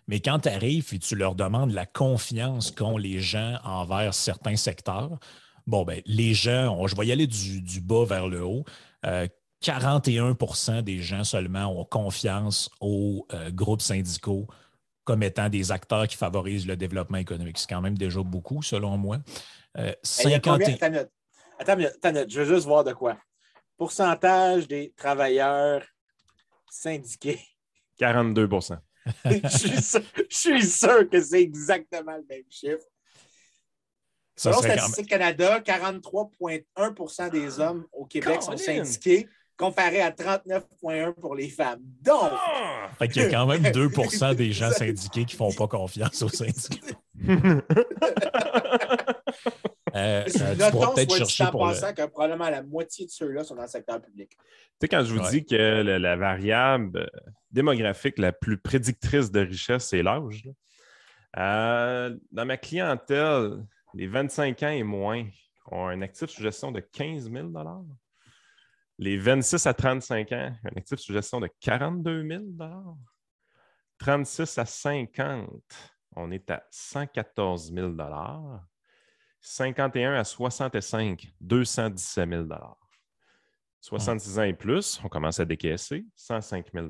[0.07, 4.55] Mais quand tu arrives et tu leur demandes la confiance qu'ont les gens envers certains
[4.55, 5.19] secteurs,
[5.67, 8.63] bon, ben, les gens, on- je vais y aller du, du bas vers le haut.
[9.05, 9.27] Euh,
[9.61, 14.47] 41% des gens seulement ont confiance aux euh, groupes syndicaux
[15.03, 17.57] comme étant des acteurs qui favorisent le développement économique.
[17.57, 19.17] C'est quand même déjà beaucoup, selon moi.
[19.77, 19.93] Euh,
[20.23, 20.81] Il y a combien- 50
[21.59, 21.93] Attends minute.
[21.99, 23.17] Attends minute, je veux juste voir de quoi.
[23.77, 25.83] Pourcentage des travailleurs
[26.69, 27.39] syndiqués.
[27.97, 28.47] 42
[29.25, 32.83] je, suis sûr, je suis sûr que c'est exactement le même chiffre.
[34.37, 39.27] Ça Selon quand Statistique Canada, 43,1% des hommes au Québec sont syndiqués,
[39.57, 41.79] comparé à 39,1 pour les femmes.
[42.01, 42.31] Donc,
[42.99, 46.21] Fait qu'il y a quand même 2% des gens syndiqués qui ne font pas confiance
[46.21, 46.95] aux syndicats.
[49.95, 51.71] Euh, euh, notons, peut-être soit dit chercher en pour le...
[51.73, 54.29] passant, que probablement la moitié de ceux-là sont dans le secteur public.
[54.31, 54.37] Tu
[54.81, 55.31] sais, quand je vous Ouais.
[55.31, 57.09] dis que le- la variable
[57.49, 60.43] démographique la plus prédictrice de richesse, c'est l'âge.
[61.37, 63.63] Euh, dans ma clientèle,
[63.97, 65.27] les 25 ans et moins
[65.71, 67.51] ont un actif sous gestion de 15 000
[68.99, 72.43] Les 26 à 35 ans, un actif sous gestion de 42 000
[73.97, 75.49] 36 à 50,
[76.15, 77.95] on est à 114 000
[79.41, 82.47] 51 à 65, 217 000
[83.81, 86.87] 66 ans et plus, on commence à décaisser 105 000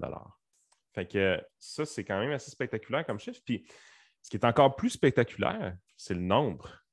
[0.93, 3.39] Fait que ça, c'est quand même assez spectaculaire comme chiffre.
[3.45, 3.66] Puis,
[4.22, 6.84] ce qui est encore plus spectaculaire, c'est le nombre.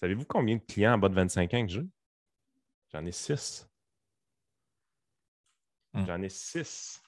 [0.00, 1.86] Savez-vous combien de clients en bas de 25 ans que j'ai?
[2.92, 3.68] J'en ai 6.
[5.94, 6.06] Hmm.
[6.06, 7.02] J'en ai 6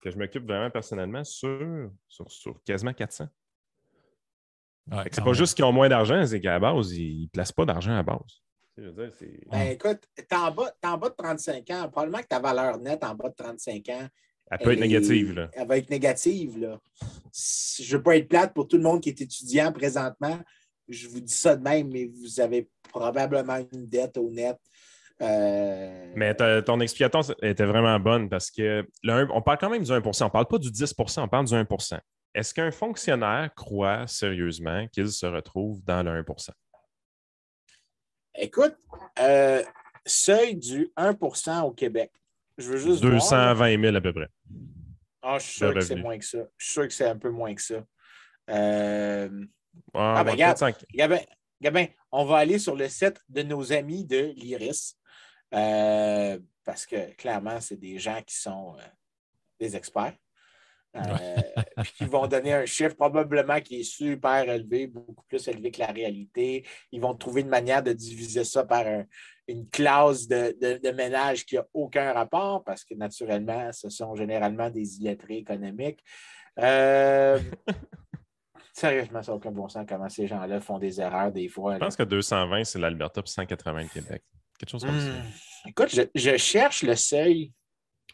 [0.00, 3.26] que je m'occupe vraiment personnellement sur, sur, sur quasiment 400.
[4.90, 5.34] Ouais, C'est pas même.
[5.34, 7.96] juste qu'ils ont moins d'argent, c'est qu'à la base, ils ne placent pas d'argent à
[7.96, 8.40] la base.
[8.78, 9.12] Je veux dire,
[9.50, 11.88] Ben, écoute, t'es en, bas, t'es en bas de 35 ans.
[11.90, 14.08] Probablement que ta valeur nette en bas de 35 ans.
[14.50, 15.32] Elle peut être est- négative.
[15.34, 15.50] Là.
[15.52, 16.58] Elle va être négative.
[16.58, 16.80] Là.
[17.34, 20.40] Je ne veux pas être plate pour tout le monde qui est étudiant présentement.
[20.90, 24.56] Je vous dis ça de même, mais vous avez probablement une dette au net.
[25.22, 30.22] Euh, Mais ton explication était vraiment bonne parce que on parle quand même du 1%
[30.22, 32.00] On ne parle pas du 10% on parle du 1%
[32.34, 36.50] Est-ce qu'un fonctionnaire croit sérieusement qu'il se retrouve dans le 1%
[38.36, 38.76] Écoute,
[39.18, 39.62] euh,
[40.06, 42.10] seuil du 1% au Québec.
[42.56, 43.18] Je veux juste voir, là.
[43.54, 44.28] 220 000 à peu près.
[45.22, 46.38] Ah, je suis sûr que c'est moins que ça.
[46.56, 47.84] Je suis sûr que c'est un peu moins que ça.
[48.48, 49.28] Euh,
[49.94, 50.58] Ah, ben, regarde.
[50.94, 51.18] Gabin,
[51.60, 54.96] Gabin, on va aller sur le site de nos amis de l'IRIS
[55.54, 58.82] euh, parce que clairement, c'est des gens qui sont euh,
[59.58, 60.14] des experts.
[60.96, 61.36] Euh,
[61.82, 65.78] puis qui vont donner un chiffre probablement qui est super élevé, beaucoup plus élevé que
[65.78, 66.66] la réalité.
[66.90, 69.04] Ils vont trouver une manière de diviser ça par un-
[69.46, 74.14] une classe de, de- de ménage qui n'a aucun rapport parce que naturellement, ce sont
[74.16, 76.00] généralement des illettrés économiques.
[78.72, 81.74] Sérieusement, ça n'a aucun bon sens comment ces gens-là font des erreurs des fois.
[81.74, 84.22] Je pense que 220, c'est l'Alberta puis 180 le Québec.
[84.58, 85.06] Quelque chose comme ça.
[85.06, 85.68] Hmm.
[85.68, 87.52] Écoute, je, je cherche le seuil.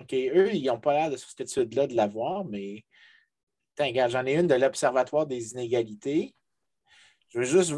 [0.01, 2.85] OK, eux, ils n'ont pas l'air de sur cette étude-là de l'avoir, mais
[3.79, 6.35] j'en ai une de l'Observatoire des inégalités.
[7.31, 7.75] Je veux juste,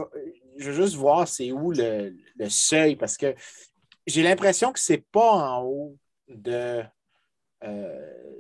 [0.59, 3.35] je veux juste voir c'est où le, le seuil, parce que
[4.07, 5.99] j'ai l'impression que ce n'est pas en haut
[6.29, 6.83] de,
[7.65, 8.37] euh,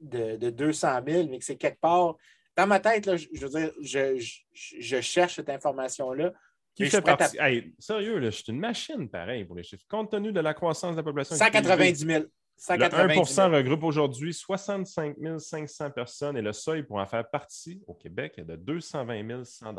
[0.00, 2.16] de, de 200 000, mais que c'est quelque part.
[2.56, 6.32] Dans ma tête, là, je, je veux dire, je, je- je cherche cette information-là.
[6.74, 7.36] Qui fait à- partie?
[7.38, 9.84] Hey, sérieux, là, je suis une machine pareil pour les chiffres.
[9.88, 11.36] Compte tenu de la croissance de la population.
[11.36, 12.22] 190 000.
[12.22, 13.50] Le 190 1 000.
[13.56, 18.44] regroupe aujourd'hui 65 500 personnes et le seuil pour en faire partie au Québec est
[18.44, 19.74] de 220 100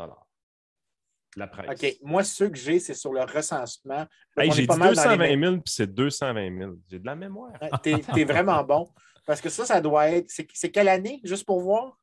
[1.36, 1.70] La presse.
[1.82, 1.96] OK.
[2.02, 4.06] Moi, ceux que j'ai, c'est sur le recensement.
[4.36, 6.72] Hey, j'ai pas dit mal dans les 220 mêmes- 000 puis c'est 220 000.
[6.90, 7.52] J'ai de la mémoire.
[7.82, 8.90] T'es t'es vraiment bon.
[9.26, 10.30] Parce que ça, ça doit être.
[10.30, 11.98] C'est quelle année, juste pour voir?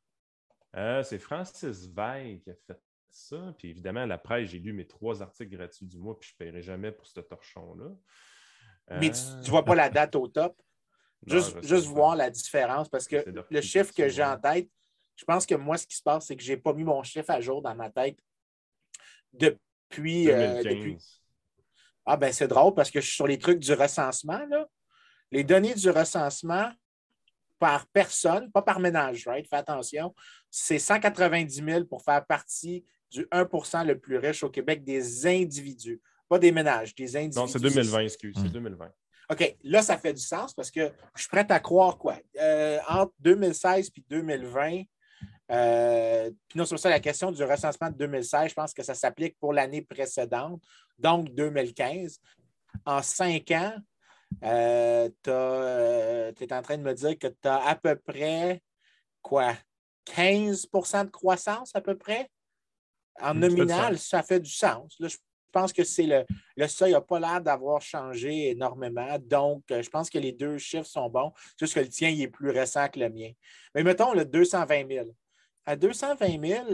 [0.76, 3.54] Euh, c'est Francis Veil qui a fait ça.
[3.58, 6.38] Puis évidemment, la presse, j'ai lu mes trois articles gratuits du mois, puis je ne
[6.50, 7.90] paierai jamais pour ce torchon-là.
[9.00, 10.60] Mais tu Euh, ne vois pas la date au top?
[11.26, 11.90] non, Juste, pas.
[11.92, 12.88] voir la différence.
[12.88, 14.68] Parce que le chiffre que j'ai en tête,
[15.16, 17.02] je pense que moi, ce qui se passe, c'est que je n'ai pas mis mon
[17.02, 18.18] chiffre à jour dans ma tête
[19.32, 20.30] depuis.
[20.30, 20.64] euh, 2015.
[20.64, 21.20] depuis-
[22.04, 24.44] Ah, ben c'est drôle parce que je suis sur les trucs du recensement.
[24.46, 24.66] Là.
[25.30, 26.70] Les données du recensement
[27.58, 29.46] par personne, pas par ménage, right?
[29.48, 30.14] Fais attention.
[30.50, 36.00] C'est 190 000 pour faire partie du 1% le plus riche au Québec des individus.
[36.28, 37.38] Pas des ménages, des individus.
[37.38, 38.36] Non, c'est 2020, excuse.
[38.36, 38.42] Hmm.
[38.42, 38.90] C'est 2020.
[39.30, 42.16] OK, là, ça fait du sens parce que je suis prêt à croire quoi?
[42.38, 44.82] Euh, entre 2016 et 2020,
[45.50, 48.94] Euh, puis non, sur ça, la question du recensement de 2016, je pense que ça
[48.94, 50.62] s'applique pour l'année précédente,
[50.98, 52.18] donc 2015.
[52.86, 53.76] En cinq ans,
[54.42, 58.62] euh, tu es en train de me dire que tu as à peu près
[59.22, 59.54] quoi?
[60.06, 62.28] 15% de croissance à peu près?
[63.20, 64.96] En nominal, ça fait du sens.
[64.98, 65.16] Là, je
[65.52, 66.24] pense que c'est le,
[66.56, 69.16] le seuil n'a pas l'air d'avoir changé énormément.
[69.20, 71.32] Donc, euh, je pense que les deux chiffres sont bons.
[71.56, 73.30] C'est juste que le tien il est plus récent que le mien.
[73.74, 75.06] Mais mettons le 220 000.
[75.64, 76.66] À 220 000,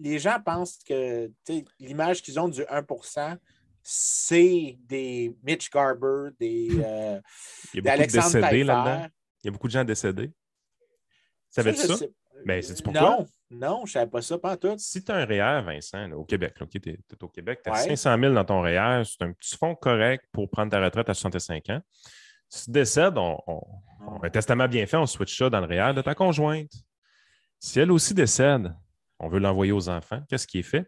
[0.00, 1.30] les gens pensent que
[1.78, 2.84] l'image qu'ils ont du 1
[3.86, 7.20] c'est des Mitch Garber, des, euh,
[7.74, 8.64] Il y a beaucoup de Alexandre décédés Taillefer.
[8.64, 9.08] là-dedans.
[9.42, 10.32] Il y a beaucoup de gens décédés.
[11.50, 11.96] Savais-tu je ça?
[11.98, 12.12] sais-
[12.46, 13.00] Ben, pourquoi?
[13.02, 14.74] Non, non, je ne savais pas ça, pas en tout.
[14.78, 17.74] Si tu as un REER, Vincent, là, au Québec, tu es, au Québec, tu as
[17.74, 17.96] Ouais.
[17.96, 21.14] 500 000 dans ton REER, c'est un petit fonds correct pour prendre ta retraite à
[21.14, 21.80] 65 ans.
[22.48, 23.62] Si tu décèdes, on, on-
[24.00, 26.72] on- un testament bien fait, on switch ça dans le REER de ta conjointe.
[27.60, 28.74] Si elle aussi décède,
[29.20, 30.86] on veut l'envoyer aux enfants, qu'est-ce qui est fait?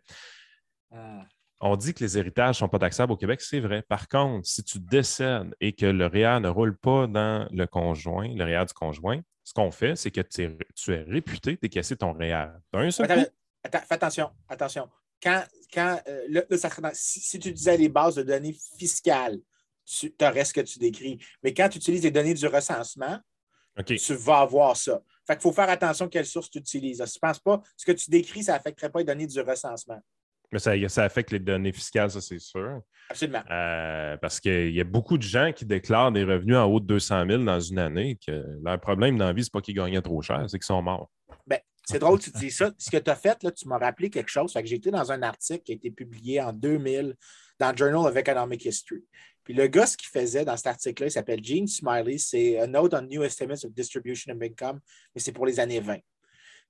[0.93, 1.23] Ah.
[1.61, 3.83] On dit que les héritages ne sont pas taxables au Québec, c'est vrai.
[3.83, 8.29] Par contre, si tu décèdes et que le REER ne roule pas dans le conjoint,
[8.35, 11.97] le REER du conjoint, ce qu'on fait, c'est que tu es, tu es réputé décaisser
[11.97, 12.49] ton REER.
[12.73, 13.31] D'un seul Attends, coup.
[13.65, 14.89] attends, fais attention, attention.
[15.23, 19.39] Quand, quand euh, dans- si, si tu disais les bases de données fiscales,
[19.87, 21.19] tu aurais ce que tu décris.
[21.43, 23.19] Mais quand tu utilises les données du recensement,
[23.87, 25.01] tu vas avoir ça.
[25.27, 27.03] Fait qu'il faut faire attention à quelle source tu utilises.
[27.05, 29.41] Si tu ne penses pas, ce que tu décris, ça n'affecterait pas les données du
[29.41, 30.01] recensement.
[30.53, 32.81] Mais ça, ça affecte les données fiscales, ça, c'est sûr.
[33.09, 33.43] Absolument.
[33.51, 36.87] Euh, parce qu'il y a beaucoup de gens qui déclarent des revenus en haut de
[36.87, 39.75] 200 000 dans une année, que leur problème dans la vie, ce n'est pas qu'ils
[39.75, 41.11] gagnaient trop cher, c'est qu'ils sont morts.
[41.47, 42.73] Ben, c'est drôle, tu dis ça.
[42.79, 44.53] Ce que tu as fait, là, tu m'as rappelé quelque chose.
[44.53, 47.15] Fait que j'ai été dans un article qui a été publié en 2000
[47.61, 49.05] dans le Journal of Economic History.
[49.45, 52.19] Puis le gars, ce qu'il faisait dans cet article-là, il s'appelle Gene Smiley.
[52.19, 54.81] C'est A Note on New Estimates of Distribution of Income,
[55.15, 55.99] mais c'est pour les années 20.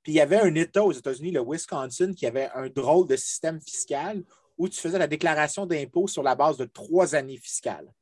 [0.06, 3.16] Puis il y avait un État aux États-Unis, le Wisconsin, qui avait un drôle de
[3.16, 4.22] système fiscal
[4.56, 7.92] où tu faisais la déclaration d'impôt sur la base de trois années fiscales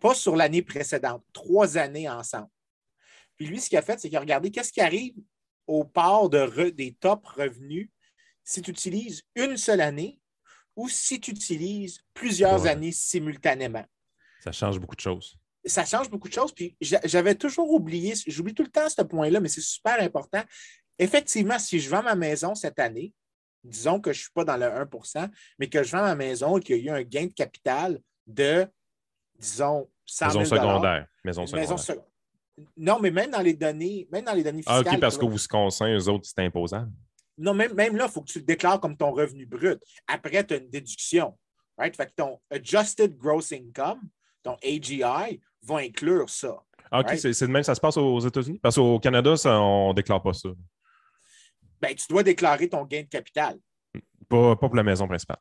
[0.00, 2.48] pas sur l'année précédente, trois années ensemble.
[3.36, 5.16] Puis lui, ce qu'il a fait, c'est qu'il a regardé qu'est-ce qui arrive
[5.66, 7.90] au de re- des top revenus
[8.44, 10.20] si tu utilises une seule année
[10.76, 12.70] ou si tu utilises plusieurs Ouais.
[12.70, 13.84] années simultanément.
[14.44, 15.36] Ça change beaucoup de choses.
[15.66, 16.52] Ça change beaucoup de choses.
[16.52, 20.42] Puis j'a- j'avais toujours oublié, j'oublie tout le temps ce point-là, mais c'est super important.
[20.98, 23.12] Effectivement, si je vends ma maison cette année,
[23.64, 26.56] disons que je ne suis pas dans le 1% mais que je vends ma maison
[26.56, 28.66] et qu'il y a eu un gain de capital de,
[29.38, 31.06] disons, 100 000 Maison secondaire.
[31.24, 31.70] Maison secondaire.
[31.76, 32.02] maison
[32.76, 34.94] Non, mais même dans les données, même dans les données Ah, fiscales.
[34.94, 36.90] OK, parce tu qu'au vois- Wisconsin, eux autres, c'est imposable.
[37.38, 39.78] Non, même, même là, il faut que tu le déclares comme ton revenu brut.
[40.06, 41.36] Après, tu as une déduction.
[41.76, 41.94] Right?
[41.94, 44.00] Fait que ton Adjusted Gross Income,
[44.42, 46.62] ton AGI, va inclure ça.
[46.90, 47.32] Ah, OK, Right?
[47.34, 48.58] c'est de même ça se passe aux États-Unis?
[48.62, 50.48] Parce qu'au Canada, ça, on ne déclare pas ça.
[51.80, 53.58] Ben, tu dois déclarer ton gain de capital.
[54.28, 55.38] Pas, pas pour la maison principale.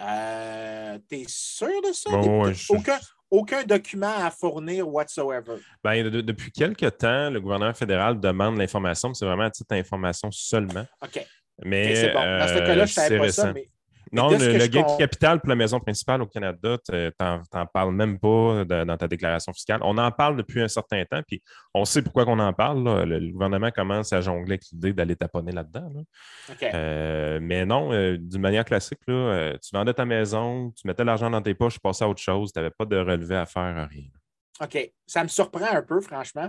[0.00, 2.10] Euh, T'es sûr de ça?
[2.10, 2.98] Bon, ouais, je- aucun,
[3.30, 5.56] aucun document à fournir whatsoever.
[5.82, 9.68] Ben, de- depuis quelques temps, le gouvernement fédéral demande l'information, mais c'est vraiment à titre
[9.74, 10.86] d'information seulement.
[11.02, 11.24] OK.
[11.64, 12.20] Mais c'est bon.
[12.20, 13.42] Dans ce euh, cas-là, je ne savais pas récent.
[13.42, 13.68] ça, mais
[14.14, 17.94] Non, le, gain com- de capital pour la maison principale au Canada, tu n'en parles
[17.94, 19.80] même pas de- dans ta déclaration fiscale.
[19.82, 21.42] On en parle depuis un certain temps, puis
[21.74, 22.84] on sait pourquoi on en parle.
[22.84, 23.04] là.
[23.04, 25.92] Le, le gouvernement commence à jongler avec l'idée d'aller taponner là-dedans.
[25.94, 26.00] là.
[26.74, 31.04] Euh, mais non, euh, d'une manière classique, là, euh, tu vendais ta maison, tu mettais
[31.04, 33.46] l'argent dans tes poches, tu passais à autre chose, tu n'avais pas de relevé à
[33.46, 34.04] faire, rien.
[34.62, 34.92] OK.
[35.06, 36.48] Ça me surprend un peu, franchement,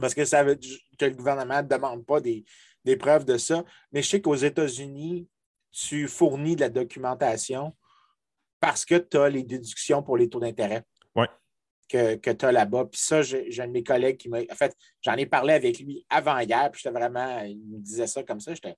[0.00, 2.44] parce que ça veut dire que le gouvernement ne demande pas des,
[2.84, 3.62] des preuves de ça.
[3.92, 5.28] Mais je sais qu'aux États-Unis,
[5.72, 7.74] tu fournis de la documentation
[8.60, 10.84] parce que tu as les déductions pour les taux d'intérêt
[11.16, 11.28] Ouais.
[11.88, 12.84] que, que tu as là-bas.
[12.86, 14.38] Puis ça, j'ai un de mes collègues qui m'a.
[14.50, 17.40] En fait, j'en ai parlé avec lui avant hier, puis j'étais vraiment.
[17.42, 18.54] Il me disait ça comme ça.
[18.54, 18.76] J'étais.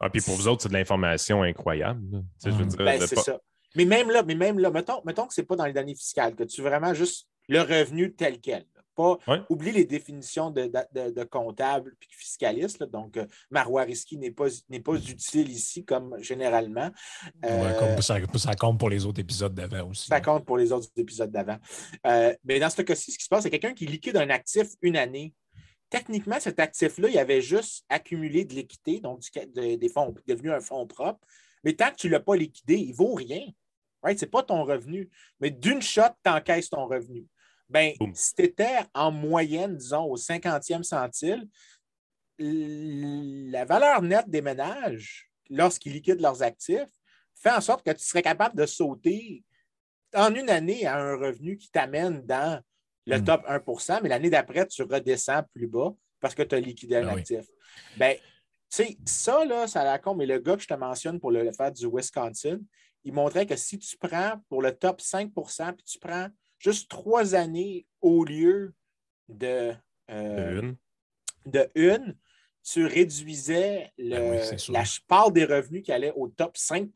[0.00, 2.22] Ah, puis pour vous autres, c'est de l'information incroyable.
[2.44, 2.68] je veux Mm.
[2.68, 3.40] dire, Ben, c'est pas- ça.
[3.76, 5.94] Mais même là, mais même là, mettons, mettons que ce n'est pas dans les données
[5.94, 8.64] fiscales, que tu veux vraiment juste le revenu tel quel.
[8.98, 9.40] Pas, Ouais.
[9.48, 12.80] Oublie les définitions de, de, de- de comptable de fiscaliste.
[12.80, 12.86] là.
[12.86, 14.48] Donc, euh, Marois Risky n'est pas,
[14.96, 16.90] utile ici comme généralement.
[17.44, 20.06] Euh, Ouais, comme ça, ça compte pour les autres épisodes d'avant aussi.
[20.08, 21.58] ça compte pour les autres épisodes d'avant.
[22.08, 24.66] Euh, mais dans ce cas-ci, ce qui se passe, c'est quelqu'un qui liquide un actif
[24.82, 25.32] une année.
[25.90, 30.12] Techniquement, cet actif-là, il avait juste accumulé de l'équité, donc du ca- de- des fonds,
[30.26, 31.20] devenu un fonds propre.
[31.62, 33.46] Mais tant que tu ne l'as pas liquidé, il ne vaut rien.
[34.02, 34.18] Right?
[34.18, 35.08] Ce n'est pas ton revenu.
[35.40, 37.26] Mais d'une shot, tu encaisses ton revenu.
[37.68, 41.46] Ben, si tu étais en moyenne, disons, au 50e centile,
[42.38, 46.88] la valeur nette des ménages, lorsqu'ils liquident leurs actifs,
[47.34, 49.44] fait en sorte que tu serais capable de sauter
[50.14, 52.62] en une année à un revenu qui t'amène dans
[53.06, 53.24] le Mm.
[53.24, 55.94] top 1% mais l'année d'après, tu redescends plus bas.
[56.20, 57.20] parce que tu as liquidé un oui.
[57.20, 57.46] actif.
[57.96, 58.22] Ben, tu
[58.70, 61.30] sais, ça, là, ça a l'air con, mais le gars que je te mentionne pour
[61.30, 62.58] le, le faire du Wisconsin,
[63.04, 66.26] il montrait que si tu prends pour le top 5% puis tu prends
[66.58, 68.74] juste trois années au lieu
[69.28, 69.74] de,
[70.10, 70.76] euh, Une.
[71.46, 72.16] de une,
[72.62, 76.90] tu réduisais le, Ben oui, la part des revenus qui allait au top 5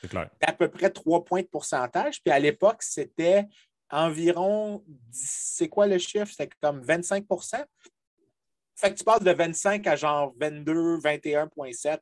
[0.00, 0.30] C'est clair.
[0.42, 2.22] à peu près 3 points de pourcentage.
[2.22, 3.46] Puis à l'époque, c'était
[3.90, 6.26] environ, c'est quoi le chiffre?
[6.28, 7.64] C'était comme 25%
[8.74, 11.98] Fait que tu passes de 25 à genre 22, 21,7.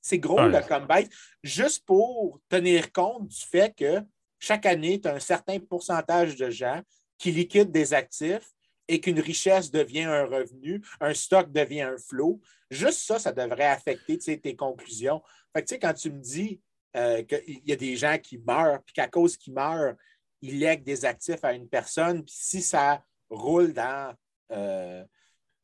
[0.00, 0.48] C'est gros Ouais.
[0.48, 1.08] le comeback,
[1.42, 4.00] juste pour tenir compte du fait que
[4.38, 6.80] chaque année, tu as un certain pourcentage de gens
[7.18, 8.52] qui liquident des actifs
[8.88, 12.40] et qu'une richesse devient un revenu, un stock devient un flot.
[12.70, 15.22] Juste ça, ça devrait affecter tes conclusions.
[15.54, 16.60] Fait que, quand tu me dis
[16.96, 19.94] euh, qu'il y a des gens qui meurent, puis qu'à cause qu'ils meurent,
[20.42, 24.14] ils lèguent des actifs à une personne, puis si ça roule dans.
[24.52, 25.04] euh.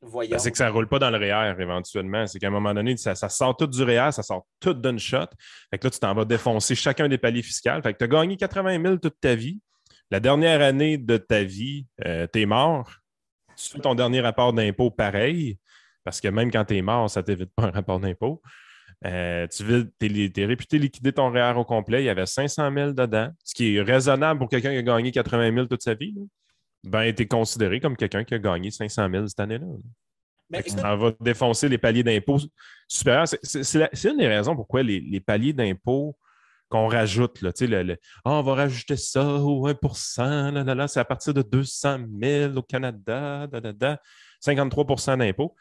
[0.02, 2.26] Ben, c'est que ça ne roule pas dans le REER éventuellement.
[2.26, 5.26] C'est qu'à un moment donné, ça, sort tout du REER, ça sort tout d'une shot.
[5.70, 7.80] Fait que là, tu t'en vas défoncer chacun des paliers fiscaux.
[7.82, 9.60] Fait que tu as gagné 80 000 toute ta vie.
[10.10, 12.90] La dernière année de ta vie, tu es mort.
[13.56, 15.58] Tu fais ton dernier rapport d'impôt pareil,
[16.04, 18.42] parce que même quand tu es mort, ça ne t'évite pas un rapport d'impôt.
[19.04, 19.64] Euh, tu
[20.00, 22.02] es, réputé liquider ton REER au complet.
[22.02, 25.12] Il y avait 500 000 dedans, ce qui est raisonnable pour quelqu'un qui a gagné
[25.12, 26.12] 80 000 toute sa vie.
[26.16, 26.22] là.
[26.84, 29.66] Ben, tu es considéré comme quelqu'un qui a gagné 500 000 cette année-là.
[30.50, 32.38] Mais écoute, ça va défoncer les paliers d'impôt
[32.88, 33.26] supérieurs.
[33.28, 36.16] C'est- une des raisons pourquoi les, les paliers d'impôt
[36.68, 40.88] qu'on rajoute, là, le, le- Ah, on va rajouter ça au 1% là, là, là,
[40.88, 44.00] c'est à partir de 200 000 au Canada, da, da, da,
[44.44, 45.54] 53% d'impôt.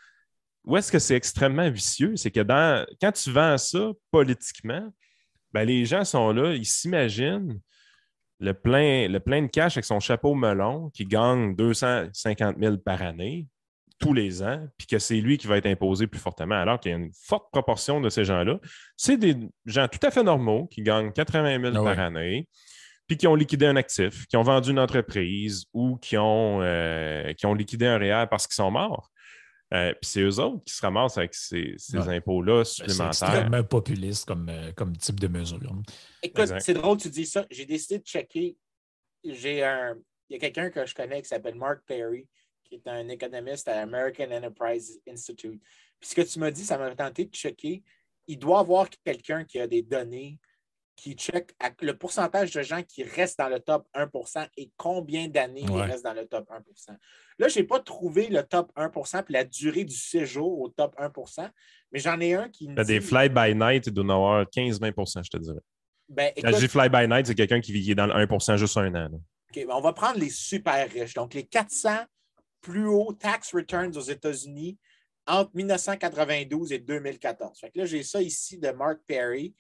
[0.63, 2.15] Où est-ce que c'est extrêmement vicieux?
[2.15, 4.89] C'est que dans, quand tu vends ça politiquement,
[5.53, 7.59] ben, les gens sont là, ils s'imaginent
[8.42, 13.02] le plein, le plein de cash avec son chapeau melon qui gagne 250 000 par
[13.02, 13.48] année
[14.00, 16.92] tous les ans, puis que c'est lui qui va être imposé plus fortement, alors qu'il
[16.92, 18.60] y a une forte proportion de ces gens-là.
[18.98, 19.36] C'est des
[19.68, 22.48] gens tout à fait normaux qui gagnent 80 000 Ah par année,
[23.06, 27.32] puis qui ont liquidé un actif, qui ont vendu une entreprise ou qui ont, euh,
[27.34, 29.12] qui ont liquidé un REER parce qu'ils sont morts.
[29.74, 32.17] Euh, puis c'est eux autres qui se ramassent avec ces, ces Ouais.
[32.17, 33.07] impôts-là Ben, C'est supplémentaires.
[33.30, 35.59] extrêmement populiste comme, euh, comme type de mesure.
[36.22, 36.59] Écoute, Exact.
[36.59, 37.45] c'est drôle que tu dis ça.
[37.49, 38.57] J'ai décidé de checker.
[39.24, 39.95] J'ai un.
[40.30, 42.28] Il y a quelqu'un que je connais qui s'appelle Mark Perry,
[42.63, 45.61] qui est un économiste à American Enterprise Institute.
[45.99, 47.84] Puis ce que tu m'as dit, ça m'a tenté de checker.
[48.28, 50.39] Il doit y avoir quelqu'un qui a des données
[51.02, 55.28] qui check à- le pourcentage de gens qui restent dans le top 1% et combien
[55.28, 56.95] d'années ils restent dans le top 1%
[57.39, 60.95] Là, je n'ai pas trouvé le top 1% puis la durée du séjour au top
[60.99, 61.49] 1%
[61.91, 62.88] mais j'en ai un qui me dit...
[62.88, 65.60] des fly-by-night, il doit en avoir 15-20 je te dirais.
[66.08, 68.89] Ben, Quand écoute, je dis fly-by-night, c'est quelqu'un qui est dans le 1 juste un
[68.89, 69.10] an.
[69.10, 69.10] là.
[69.10, 71.16] OK, ben, on va prendre les super riches.
[71.16, 72.06] Donc, les 400
[72.62, 74.78] plus hauts tax returns aux États-Unis
[75.26, 77.60] entre 1992 et 2014.
[77.60, 79.56] Fait que là, j'ai ça ici de Mark Perry.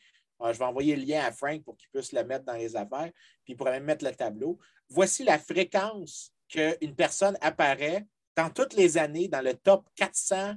[0.51, 3.11] Je vais envoyer le lien à Frank pour qu'il puisse le mettre dans les affaires,
[3.43, 4.59] puis il pourrait même mettre le tableau.
[4.89, 10.55] Voici la fréquence qu'une personne apparaît dans toutes les années dans le top 400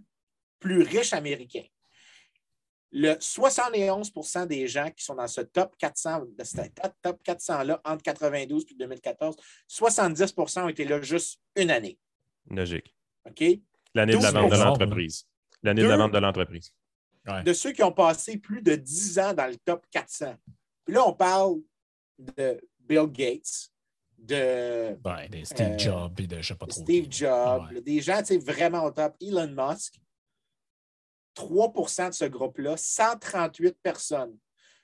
[0.59, 1.67] plus riches américains.
[2.93, 6.57] Le 71% des gens qui sont dans ce top 400, de ce
[7.03, 9.37] top 400-là entre 92 et 2014,
[9.69, 11.99] 70% ont été là juste une année.
[12.49, 12.95] Logique.
[13.27, 13.43] OK?
[13.95, 15.27] L'année de la 12 vente de l'entreprise.
[15.63, 16.73] L'année de la vente de l'entreprise.
[17.43, 20.35] De ceux qui ont passé plus de 10 ans dans le top 400.
[20.85, 21.57] Puis là, on parle
[22.19, 23.71] de Bill Gates,
[24.19, 26.83] de Ben, des Steve Euh, Jobs et de je sais pas trop.
[26.83, 27.19] Steve qui.
[27.19, 27.81] Jobs, Ouais.
[27.81, 29.17] des gens vraiment au top.
[29.21, 29.99] Elon Musk,
[31.35, 34.39] 3% de ce groupe-là, 138 personnes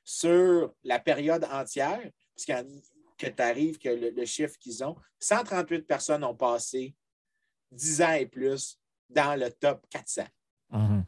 [0.05, 2.01] sur la période entière,
[2.35, 2.81] parce qu'il y en-
[3.17, 6.97] que tu arrives, que le, le chiffre qu'ils ont, 138 personnes ont passé
[7.71, 8.79] 10 ans et plus
[9.11, 10.27] dans le top 400.
[10.71, 11.05] Mhm.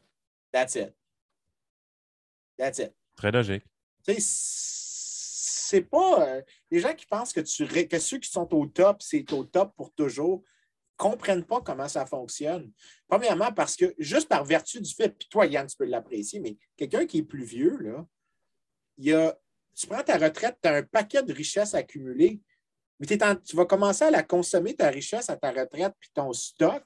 [0.52, 0.92] That's it.
[2.62, 2.92] That's it.
[3.16, 3.64] Très logique.
[4.06, 6.28] Tu sais, c'est pas.
[6.28, 9.42] euh, les gens qui pensent que, tu, que ceux qui sont au top, c'est au
[9.42, 10.44] top pour toujours,
[10.96, 12.70] comprennent pas comment ça fonctionne.
[13.08, 16.56] Premièrement, parce que juste par vertu du fait, puis toi, Yann, tu peux l'apprécier, mais
[16.76, 18.06] quelqu'un qui est plus vieux, là,
[18.98, 19.36] il y a,
[19.74, 22.40] tu prends ta retraite, tu as un paquet de richesses accumulées,
[23.00, 26.32] mais en- tu vas commencer à la consommer, ta richesse à ta retraite, puis ton
[26.32, 26.84] stock.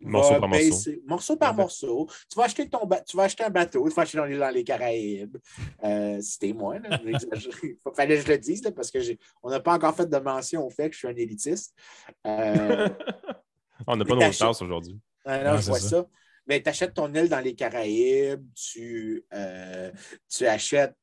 [0.00, 0.90] Morceau par morceau.
[1.06, 2.08] Morceau par morceau.
[2.30, 4.36] Tu vas acheter ton ba- tu vas acheter un bateau, tu vas acheter dans les,
[4.36, 5.36] dans les Caraïbes.
[5.82, 7.00] Euh, C'était moi, là.
[7.04, 7.52] J'exagère.
[7.62, 10.66] Il fallait que je le dise, là, parce qu'on n'a pas encore fait de mention
[10.66, 11.74] au fait que je suis un élitiste.
[12.26, 12.88] Euh,
[13.86, 14.98] On n'a pas nos chances aujourd'hui.
[15.24, 15.88] ah non, je vois ça.
[15.88, 16.06] ça.
[16.46, 19.90] Mais tu achètes ton île dans les Caraïbes, tu, euh,
[20.28, 20.94] tu achètes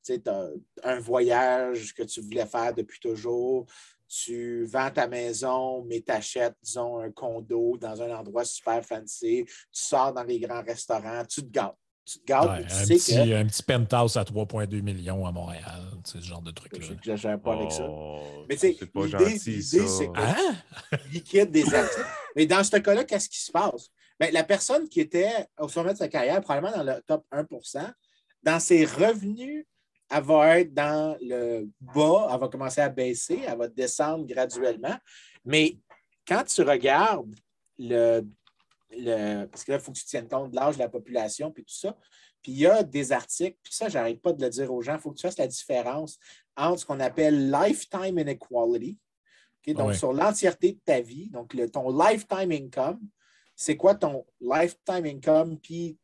[0.84, 3.66] un voyage que tu voulais faire depuis toujours,
[4.14, 9.46] tu vends ta maison, mais tu achètes, disons, un condo dans un endroit super fancy,
[9.48, 11.76] tu sors dans les grands restaurants, tu te gâtes.
[12.04, 13.36] Tu te gâtes, Ouais, tu un, sais petit, que.
[13.36, 15.82] un petit penthouse à 3,2 millions à Montréal.
[16.04, 16.80] C'est ce genre de truc-là.
[16.82, 17.88] J'exagère pas avec ça.
[17.90, 20.56] Oh, Mais tu sais, l'idée- c'est que- Hein?
[21.12, 22.06] liquide des actifs.
[22.36, 23.90] Mais dans ce cas-là, qu'est-ce qui se passe?
[24.20, 27.90] Ben, la personne qui était au sommet de sa carrière, probablement dans le top 1%
[28.44, 29.64] dans ses revenus,
[30.12, 34.98] elle va être dans le bas, elle va commencer à baisser, elle va descendre graduellement.
[35.46, 35.78] Mais
[36.28, 37.34] quand tu regardes
[37.80, 38.22] le.
[38.92, 41.52] le parce que là, il faut que tu tiennes compte de l'âge de la population
[41.52, 41.96] puis tout ça.
[42.42, 44.96] Puis il y a des articles, puis ça, j'arrête pas de le dire aux gens,
[44.96, 46.18] il faut que tu fasses la différence
[46.58, 48.98] entre ce qu'on appelle lifetime inequality,
[49.68, 53.00] donc sur l'entièreté de ta vie, donc le- ton lifetime income,
[53.56, 55.98] c'est quoi ton lifetime income, puis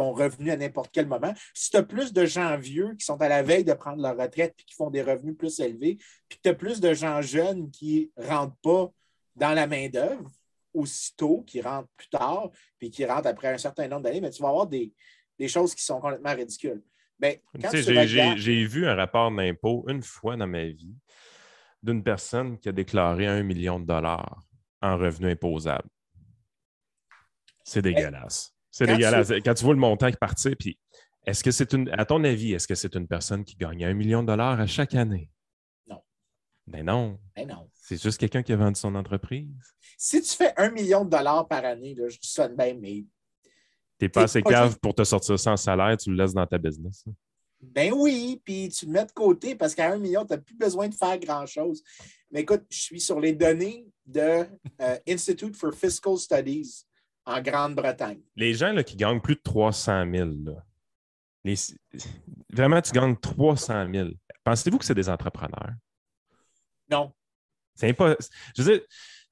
[0.00, 1.34] ton revenu à n'importe quel moment.
[1.52, 4.16] Si tu as plus de gens vieux qui sont à la veille de prendre leur
[4.16, 5.96] retraite puis qui font des revenus plus élevés,
[6.26, 8.90] puis que tu as plus de gens jeunes qui ne rentrent pas
[9.36, 10.30] dans la main-d'œuvre
[10.72, 12.48] aussitôt, qui rentrent plus tard,
[12.78, 14.90] puis qui rentrent après un certain nombre d'années, mais tu vas avoir des,
[15.38, 16.82] des choses qui sont complètement ridicules.
[17.18, 17.36] Ben,
[18.06, 20.96] j'ai- regardes- vu un rapport d'impôt une fois dans ma vie
[21.82, 24.40] d'une personne qui a déclaré un million de dollars
[24.80, 25.88] en revenus imposables.
[27.64, 28.54] C'est dégueulasse.
[28.70, 29.30] C'est dégueulasse.
[29.44, 30.78] Quand tu vois le montant qui partit, puis
[31.26, 33.94] est-ce que c'est une, à ton avis, est-ce que c'est une personne qui gagne un
[33.94, 35.30] million de dollars à chaque année?
[35.88, 36.00] Non.
[36.66, 37.18] Ben non.
[37.36, 37.68] Ben non.
[37.72, 39.48] C'est juste quelqu'un qui a vendu son entreprise.
[39.98, 42.80] Si tu fais un million de dollars par année, là, je dis ça de même,
[42.80, 43.04] mais
[43.98, 46.46] T'es pas assez pas cave juste- pour te sortir sans salaire, tu le laisses dans
[46.46, 47.04] ta business.
[47.60, 50.54] Ben oui, puis tu le mets de côté parce qu'à un million, tu n'as plus
[50.54, 51.82] besoin de faire grand-chose.
[52.30, 54.46] Mais écoute, je suis sur les données de
[54.80, 56.86] euh, Institute for Fiscal Studies
[57.30, 58.20] en Grande-Bretagne.
[58.36, 60.52] Les gens là, qui gagnent plus de 300 000, là,
[61.44, 61.54] les-
[62.52, 64.08] vraiment, tu gagnes 300 000.
[64.44, 65.72] Pensez-vous que c'est des entrepreneurs?
[66.90, 67.12] Non.
[67.74, 68.16] C'est pas,
[68.56, 68.80] je veux dire,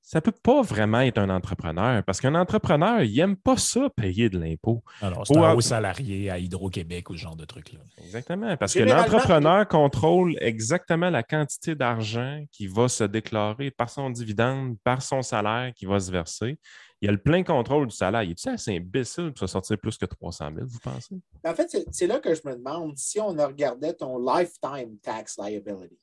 [0.01, 4.31] ça peut pas vraiment être un entrepreneur parce qu'un entrepreneur, il n'aime pas ça, payer
[4.31, 4.83] de l'impôt.
[5.03, 7.81] Alors, c'est un haut salarié à Hydro-Québec ou ce genre de truc-là.
[8.03, 8.57] Exactement.
[8.57, 14.79] Parce que l'entrepreneur contrôle exactement la quantité d'argent qui va se déclarer par son dividende,
[14.83, 16.59] par son salaire qui va se verser.
[17.01, 18.23] Il y a le plein contrôle du salaire.
[18.25, 21.15] Il est assez imbécile pour sortir plus que 300 000, vous pensez?
[21.45, 25.99] En fait, c'est- là que je me demande si on regardait ton lifetime tax liability.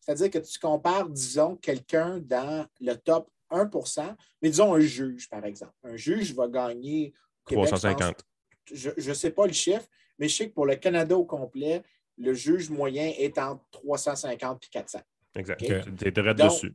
[0.00, 5.44] C'est-à-dire que tu compares, disons, quelqu'un dans le top 1% mais disons un juge, par
[5.44, 5.72] exemple.
[5.84, 7.12] Un juge va gagner
[7.46, 8.24] Québec, je pense, 350.
[8.72, 9.86] je ne sais pas le chiffre,
[10.18, 11.82] mais je sais que pour le Canada au complet,
[12.16, 15.00] le juge moyen est entre 350 et 400.
[15.36, 15.58] Exact.
[15.58, 15.72] Tu
[16.08, 16.74] es direct Donc, dessus.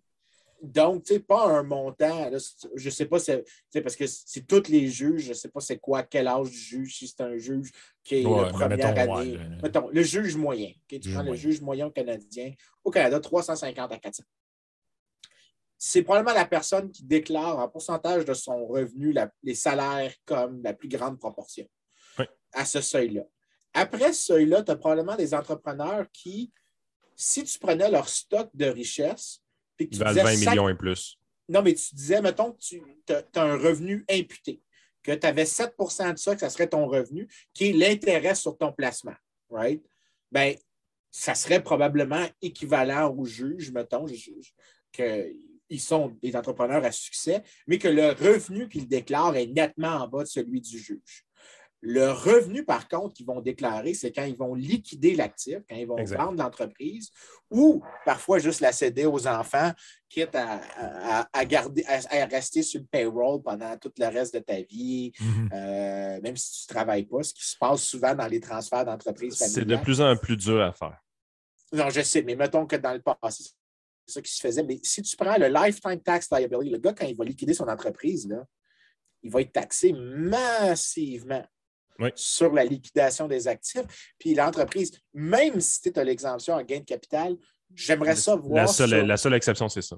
[0.62, 2.38] Donc, tu sais, pas un montant, là,
[2.76, 3.44] je ne sais pas, c'est-
[3.82, 6.58] parce que c'est tous les juges, je ne sais pas c'est quoi, quel âge du
[6.58, 7.72] juge, si c'est un juge
[8.04, 9.38] qui est Ouais, la première mettons, ouais, année.
[9.38, 10.72] le- mettons, le juge moyen.
[10.88, 12.54] Tu Juge prends le juge moyen canadien
[12.84, 14.24] au Canada, 350 à 400.
[15.78, 20.62] C'est probablement la personne qui déclare en pourcentage de son revenu la- les salaires comme
[20.62, 21.66] la plus grande proportion
[22.18, 22.26] Oui.
[22.52, 23.24] à ce seuil-là.
[23.74, 26.52] Après ce seuil-là, tu as probablement des entrepreneurs qui,
[27.16, 29.42] si tu prenais leur stock de richesse,
[29.80, 31.18] puis que Ils tu valent disais 20 chaque- millions et plus.
[31.48, 32.82] non, mais tu disais, mettons que tu
[33.14, 34.62] as, un revenu imputé,
[35.02, 38.58] que tu avais 7% de ça, que ça serait ton revenu, qui est l'intérêt sur
[38.58, 39.16] ton placement,
[39.50, 39.82] right?
[40.32, 40.54] Bien,
[41.10, 44.06] ça serait probablement équivalent au juge, mettons,
[44.92, 50.08] qu'ils sont des entrepreneurs à succès, mais que le revenu qu'ils déclarent est nettement en
[50.08, 51.26] bas de celui du juge.
[51.82, 55.88] Le revenu, par contre, qu'ils vont déclarer, c'est quand ils vont liquider l'actif, quand ils
[55.88, 56.18] vont Exact.
[56.18, 57.10] vendre l'entreprise,
[57.50, 59.72] ou parfois juste la céder aux enfants,
[60.10, 64.34] quitte à, à- à garder, à, à rester sur le payroll pendant tout le reste
[64.34, 65.50] de ta vie, Mhm.
[65.54, 68.84] euh, même si tu ne travailles pas, ce qui se passe souvent dans les transferts
[68.84, 70.98] d'entreprise C'est de plus en plus dur à faire.
[71.72, 73.44] Non, je sais, mais mettons que dans le passé,
[74.06, 74.64] c'est ça qui se faisait.
[74.64, 77.70] Mais si tu prends le lifetime tax liability, le gars, quand il va liquider son
[77.70, 78.44] entreprise, là,
[79.24, 81.46] il va être taxé massivement
[82.00, 82.10] Oui.
[82.16, 84.14] sur la liquidation des actifs.
[84.18, 87.36] Puis l'entreprise, même si tu as l'exemption en gain de capital,
[87.76, 88.56] j'aimerais ça voir.
[88.66, 89.98] La seule, sur- la seule exception, c'est ça.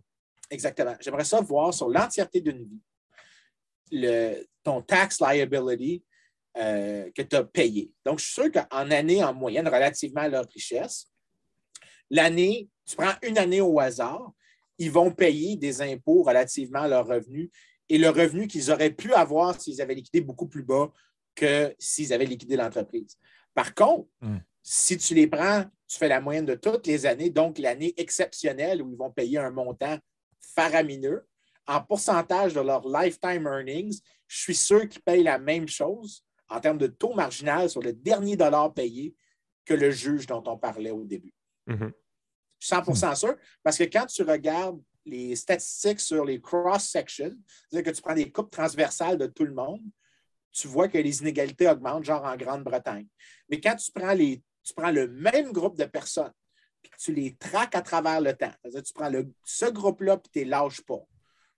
[0.50, 0.96] Exactement.
[1.00, 2.82] J'aimerais ça voir sur l'entièreté d'une vie
[3.92, 6.04] le, ton tax liability
[6.58, 7.92] euh, que tu as payé.
[8.06, 11.08] Donc, je suis sûr qu'en année, en moyenne, relativement à leur richesse,
[12.10, 14.32] l'année, tu prends une année au hasard,
[14.78, 17.50] ils vont payer des impôts relativement à leurs revenus
[17.90, 20.92] et le revenu qu'ils auraient pu avoir s'ils avaient liquidé beaucoup plus bas
[21.36, 23.18] que s'ils avaient liquidé l'entreprise.
[23.54, 24.38] Par contre, Hmm.
[24.62, 28.82] si tu les prends, tu fais la moyenne de toutes les années, donc l'année exceptionnelle
[28.82, 29.98] où ils vont payer un montant
[30.40, 31.28] faramineux,
[31.68, 36.60] en pourcentage de leur lifetime earnings, je suis sûr qu'ils payent la même chose en
[36.60, 39.16] termes de taux marginal sur le dernier dollar payé
[39.66, 41.34] que le juge dont on parlait au début.
[42.60, 43.36] Je suis 100% sûr.
[43.64, 47.36] Parce que quand tu regardes les statistiques sur les cross-sections,
[47.70, 49.82] c'est-à-dire que tu prends des coupes transversales de tout le monde,
[50.52, 53.08] tu vois que les inégalités augmentent, genre en Grande-Bretagne.
[53.50, 56.34] Mais quand tu prends, les, tu prends le même groupe de personnes,
[56.82, 60.40] puis tu les traques à travers le temps, tu prends le, ce groupe-là, puis tu
[60.40, 61.02] ne les lâches pas,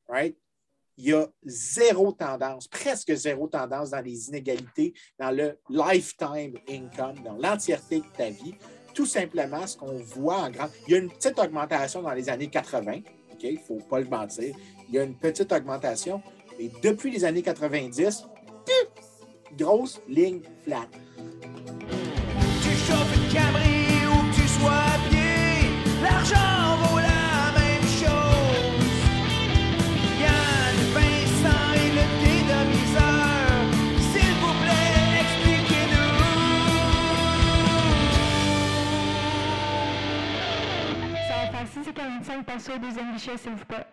[0.08, 0.38] right?
[0.98, 7.16] il y a zéro tendance, presque zéro tendance dans les inégalités, dans le lifetime income,
[7.24, 8.56] dans l'entièreté de ta vie.
[8.94, 10.70] Tout simplement, ce qu'on voit en grand.
[10.88, 13.00] Il y a une petite augmentation dans les années 80,
[13.32, 13.44] OK?
[13.44, 14.56] Il ne faut pas le mentir.
[14.88, 16.22] Il y a une petite augmentation.
[16.60, 18.26] Et depuis les années 90,
[19.58, 20.88] grosse ligne flat.
[22.62, 25.70] Tu chauffes une Camry ou que tu sois à pied,
[26.02, 28.84] l'argent vaut la même chose.
[30.22, 33.56] Yann, Vincent et le dédomiseur,
[34.12, 36.16] s'il vous plaît, expliquez-nous.
[41.28, 43.86] Ça va faire 6,45 passer au deuxième guichet, s'il vous plaît.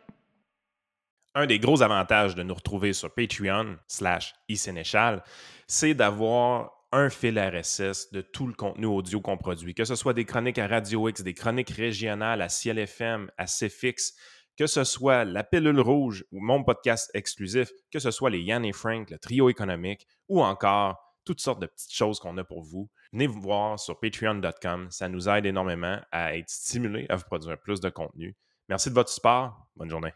[1.34, 5.22] Un des gros avantages de nous retrouver sur Patreon slash iSénéchal,
[5.66, 10.12] c'est d'avoir un fil RSS de tout le contenu audio qu'on produit, que ce soit
[10.12, 14.14] des chroniques à Radio X, des chroniques régionales à Ciel FM, à CFX,
[14.56, 18.64] que ce soit la pilule rouge ou mon podcast exclusif, que ce soit les Yann
[18.64, 22.62] et Frank, le trio économique ou encore toutes sortes de petites choses qu'on a pour
[22.62, 22.90] vous.
[23.12, 24.88] Venez vous voir sur patreon.com.
[24.90, 28.36] Ça nous aide énormément à être stimulés à vous produire plus de contenu.
[28.68, 29.66] Merci de votre support.
[29.76, 30.12] Bonne journée.